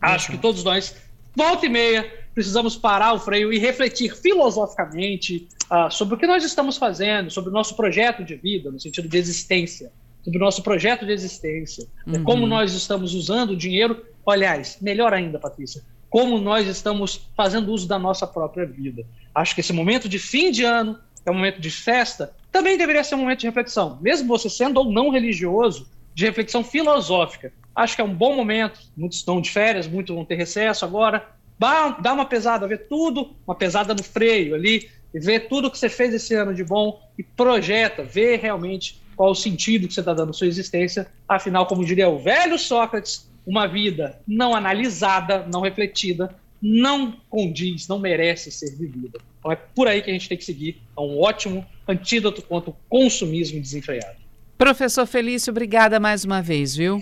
Acho 0.00 0.32
que 0.32 0.38
todos 0.38 0.64
nós, 0.64 0.94
volta 1.36 1.66
e 1.66 1.68
meia, 1.68 2.12
precisamos 2.34 2.76
parar 2.76 3.12
o 3.12 3.20
freio 3.20 3.52
e 3.52 3.58
refletir 3.58 4.14
filosoficamente 4.16 5.48
uh, 5.70 5.90
sobre 5.90 6.14
o 6.14 6.18
que 6.18 6.26
nós 6.26 6.44
estamos 6.44 6.76
fazendo, 6.76 7.30
sobre 7.30 7.50
o 7.50 7.52
nosso 7.52 7.76
projeto 7.76 8.24
de 8.24 8.34
vida, 8.34 8.70
no 8.70 8.80
sentido 8.80 9.08
de 9.08 9.18
existência, 9.18 9.92
sobre 10.22 10.38
o 10.38 10.40
nosso 10.40 10.62
projeto 10.62 11.06
de 11.06 11.12
existência, 11.12 11.86
uhum. 12.06 12.24
como 12.24 12.46
nós 12.46 12.74
estamos 12.74 13.14
usando 13.14 13.50
o 13.50 13.56
dinheiro. 13.56 14.04
Aliás, 14.30 14.78
melhor 14.80 15.12
ainda, 15.12 15.38
Patrícia, 15.38 15.82
como 16.10 16.38
nós 16.38 16.66
estamos 16.66 17.28
fazendo 17.36 17.72
uso 17.72 17.86
da 17.86 17.98
nossa 17.98 18.26
própria 18.26 18.66
vida. 18.66 19.04
Acho 19.34 19.54
que 19.54 19.60
esse 19.60 19.72
momento 19.72 20.08
de 20.08 20.18
fim 20.18 20.50
de 20.50 20.64
ano, 20.64 20.98
é 21.26 21.30
um 21.30 21.34
momento 21.34 21.60
de 21.60 21.70
festa, 21.70 22.32
também 22.50 22.78
deveria 22.78 23.04
ser 23.04 23.14
um 23.14 23.18
momento 23.18 23.40
de 23.40 23.46
reflexão, 23.46 23.98
mesmo 24.00 24.26
você 24.26 24.48
sendo 24.48 24.78
ou 24.78 24.90
não 24.90 25.10
religioso, 25.10 25.88
de 26.14 26.24
reflexão 26.24 26.64
filosófica. 26.64 27.52
Acho 27.76 27.94
que 27.94 28.00
é 28.00 28.04
um 28.04 28.14
bom 28.14 28.34
momento, 28.34 28.80
muitos 28.96 29.18
estão 29.18 29.40
de 29.40 29.50
férias, 29.50 29.86
muitos 29.86 30.14
vão 30.14 30.24
ter 30.24 30.34
recesso 30.34 30.84
agora. 30.84 31.28
Dá 31.58 32.12
uma 32.12 32.24
pesada, 32.24 32.66
vê 32.66 32.76
tudo, 32.76 33.36
uma 33.46 33.54
pesada 33.54 33.94
no 33.94 34.02
freio 34.02 34.54
ali, 34.54 34.88
vê 35.12 35.38
tudo 35.38 35.70
que 35.70 35.78
você 35.78 35.88
fez 35.88 36.14
esse 36.14 36.34
ano 36.34 36.54
de 36.54 36.64
bom 36.64 37.00
e 37.18 37.22
projeta, 37.22 38.02
vê 38.02 38.36
realmente 38.36 39.00
qual 39.14 39.30
o 39.30 39.34
sentido 39.34 39.86
que 39.86 39.94
você 39.94 40.00
está 40.00 40.14
dando 40.14 40.30
à 40.30 40.32
sua 40.32 40.46
existência. 40.46 41.06
Afinal, 41.28 41.66
como 41.66 41.84
diria 41.84 42.08
o 42.08 42.18
velho 42.18 42.58
Sócrates, 42.58 43.27
uma 43.48 43.66
vida 43.66 44.20
não 44.28 44.54
analisada, 44.54 45.46
não 45.50 45.62
refletida, 45.62 46.34
não 46.60 47.12
condiz, 47.30 47.88
não 47.88 47.98
merece 47.98 48.50
ser 48.50 48.76
vivida. 48.76 49.18
Então 49.38 49.50
é 49.50 49.56
por 49.56 49.88
aí 49.88 50.02
que 50.02 50.10
a 50.10 50.12
gente 50.12 50.28
tem 50.28 50.36
que 50.36 50.44
seguir. 50.44 50.82
É 50.96 51.00
um 51.00 51.18
ótimo 51.18 51.64
antídoto 51.88 52.42
contra 52.42 52.70
o 52.70 52.76
consumismo 52.90 53.58
desenfreado. 53.58 54.18
Professor 54.58 55.06
Felício, 55.06 55.50
obrigada 55.50 55.98
mais 55.98 56.24
uma 56.24 56.42
vez, 56.42 56.76
viu? 56.76 57.00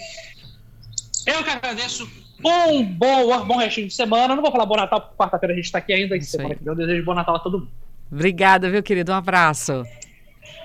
Eu 1.26 1.42
que 1.42 1.50
agradeço. 1.50 2.08
Bom, 2.38 2.84
bom, 2.84 3.44
bom 3.44 3.56
restinho 3.56 3.88
de 3.88 3.94
semana. 3.94 4.36
Não 4.36 4.42
vou 4.42 4.52
falar 4.52 4.66
bom 4.66 4.76
Natal, 4.76 5.00
porque 5.00 5.16
quarta-feira 5.16 5.52
a 5.52 5.56
gente 5.56 5.64
está 5.64 5.78
aqui 5.78 5.92
ainda. 5.92 6.16
Isso 6.16 6.30
semana 6.30 6.50
aí. 6.50 6.56
que 6.56 6.62
vem 6.62 6.72
eu 6.72 6.76
desejo 6.76 7.04
bom 7.04 7.14
Natal 7.14 7.36
a 7.36 7.38
todo 7.40 7.58
mundo. 7.58 7.70
Obrigada, 8.12 8.70
viu, 8.70 8.82
querido? 8.84 9.10
Um 9.10 9.16
abraço. 9.16 9.84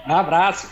Um 0.08 0.14
abraço. 0.14 0.72